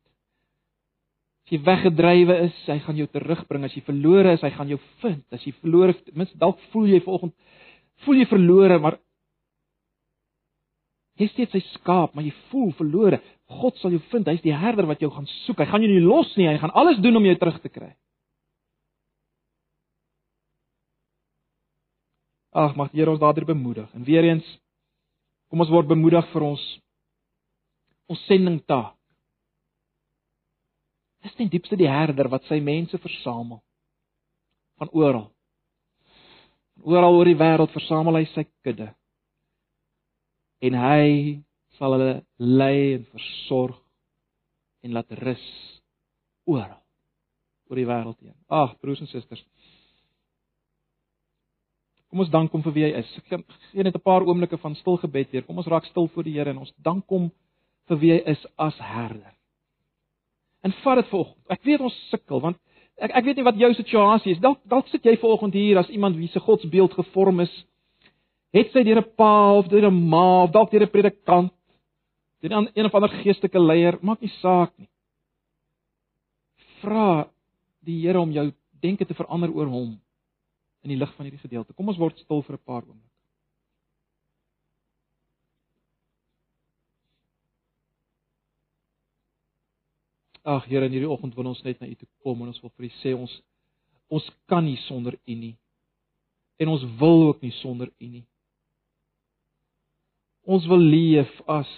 [1.45, 3.63] As jy weggedrywe is, hy gaan jou terugbring.
[3.63, 5.25] As jy verlore is, hy gaan jou vind.
[5.31, 7.33] As jy verlore, mens dalk voel jy vanoggend
[8.05, 8.97] voel jy verlore, maar
[11.19, 13.19] jy steeds sy skaap, maar jy voel verlore.
[13.59, 14.29] God sal jou vind.
[14.29, 15.59] Hy's die herder wat jou gaan soek.
[15.59, 16.47] Hy gaan jou nie los nie.
[16.47, 17.91] Hy gaan alles doen om jou terug te kry.
[22.49, 23.89] Ag, mag die Here ons daardeur bemoedig.
[23.93, 24.45] En weer eens
[25.49, 26.63] kom ons word bemoedig vir ons
[28.09, 28.95] ons sendingtaak.
[31.21, 33.59] Dis ten diepste die herder wat sy mense versamel
[34.79, 35.27] van oral.
[36.79, 38.87] Oral oor die wêreld versamel hy sy kudde.
[40.63, 41.09] En hy
[41.77, 43.77] sal hulle lei en versorg
[44.83, 45.45] en laat rus
[46.47, 46.79] oral
[47.69, 48.37] oor die wêreld heen.
[48.47, 49.43] Ag, broers en susters,
[52.09, 53.17] Kom ons dank hom vir wie hy is.
[53.17, 55.43] Ek gee net 'n paar oomblikke van stil gebed hier.
[55.43, 57.31] Kom ons raak stil voor die Here en ons dank hom
[57.87, 59.33] vir wie hy is as herder.
[60.63, 61.45] En vat dit vanoggend.
[61.49, 62.57] Ek weet ons sukkel want
[62.99, 64.41] Ek ek weet nie wat jou situasie is.
[64.43, 67.53] Dalk dalk sit jy vanoggend hier as iemand wie se godsbeeld gevorm is.
[68.51, 71.53] Het sy deur 'n pa of deur 'n ma of dalk deur 'n predikant,
[72.41, 74.89] deur 'n een of ander geestelike leier, maak nie saak nie.
[76.81, 77.29] Vra
[77.85, 78.51] die Here om jou
[78.81, 79.99] denke te verander oor hom
[80.83, 81.73] in die lig van hierdie gedeelte.
[81.73, 83.09] Kom ons word stil vir 'n paar oomblikke.
[90.43, 92.71] Ag Here, in hierdie oggend wil ons net na U toe kom en ons wil
[92.77, 93.41] vir U sê ons
[94.09, 95.55] ons kan nie sonder U nie.
[96.57, 98.25] En ons wil ook nie sonder U nie.
[100.49, 101.69] Ons wil leef as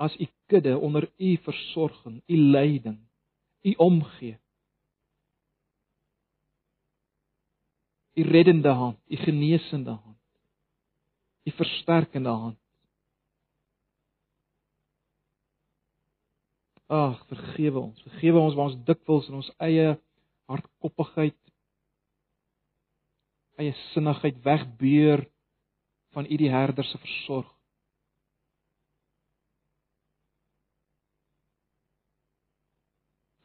[0.00, 2.98] as U kudde onder U versorging, U leiding,
[3.62, 4.39] U omgee.
[8.18, 10.18] U reddende hand, U genesende hand,
[11.44, 12.58] U versterkende hand.
[16.90, 18.02] Ag, vergewe ons.
[18.02, 19.92] Vergewe ons waar ons dikwels in ons eie
[20.50, 21.38] hardkoppigheid,
[23.62, 25.22] eie sinnigheid wegbeur
[26.16, 27.46] van U die herder se versorg.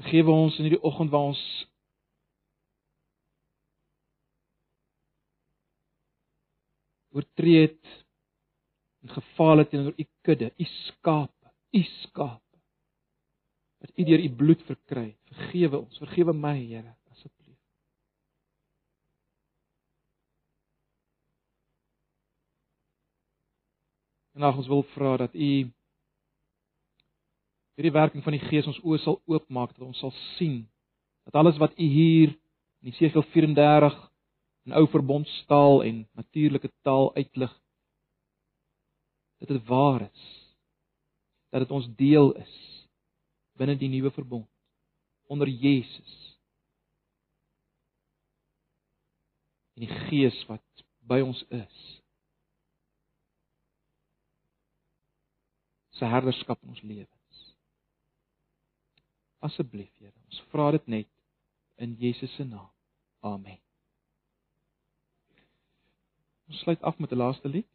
[0.02, 1.46] Vergewe ons in hierdie oggend waar ons
[7.16, 7.94] oortree het
[9.06, 12.42] en gefaal het teenoor U kudde, U skape, U skape
[13.86, 15.10] wat U deur U bloed verkry.
[15.30, 17.60] Vergewe ons, vergewe my, Here, asseblief.
[24.34, 25.50] En nou ons wil vra dat U
[27.76, 30.64] hierdie werking van die Gees ons oë sal oopmaak dat ons sal sien
[31.28, 32.32] dat alles wat U hier
[32.82, 33.96] in Jesegiel 34
[34.66, 37.54] in ou verbondstaal en natuurlike taal uitlig
[39.38, 40.26] dat dit waar is
[41.50, 42.56] dat dit ons deel is
[43.56, 44.50] binne die nuwe verbond
[45.28, 46.38] onder Jesus.
[49.74, 51.82] En die Gees wat by ons is.
[55.96, 57.44] Sy herderskap in ons lewens.
[59.46, 61.12] Asseblief, Here, ons vra dit net
[61.82, 62.72] in Jesus se naam.
[63.26, 63.65] Amen.
[66.48, 67.68] Ons sluit af met 'n laaste lied.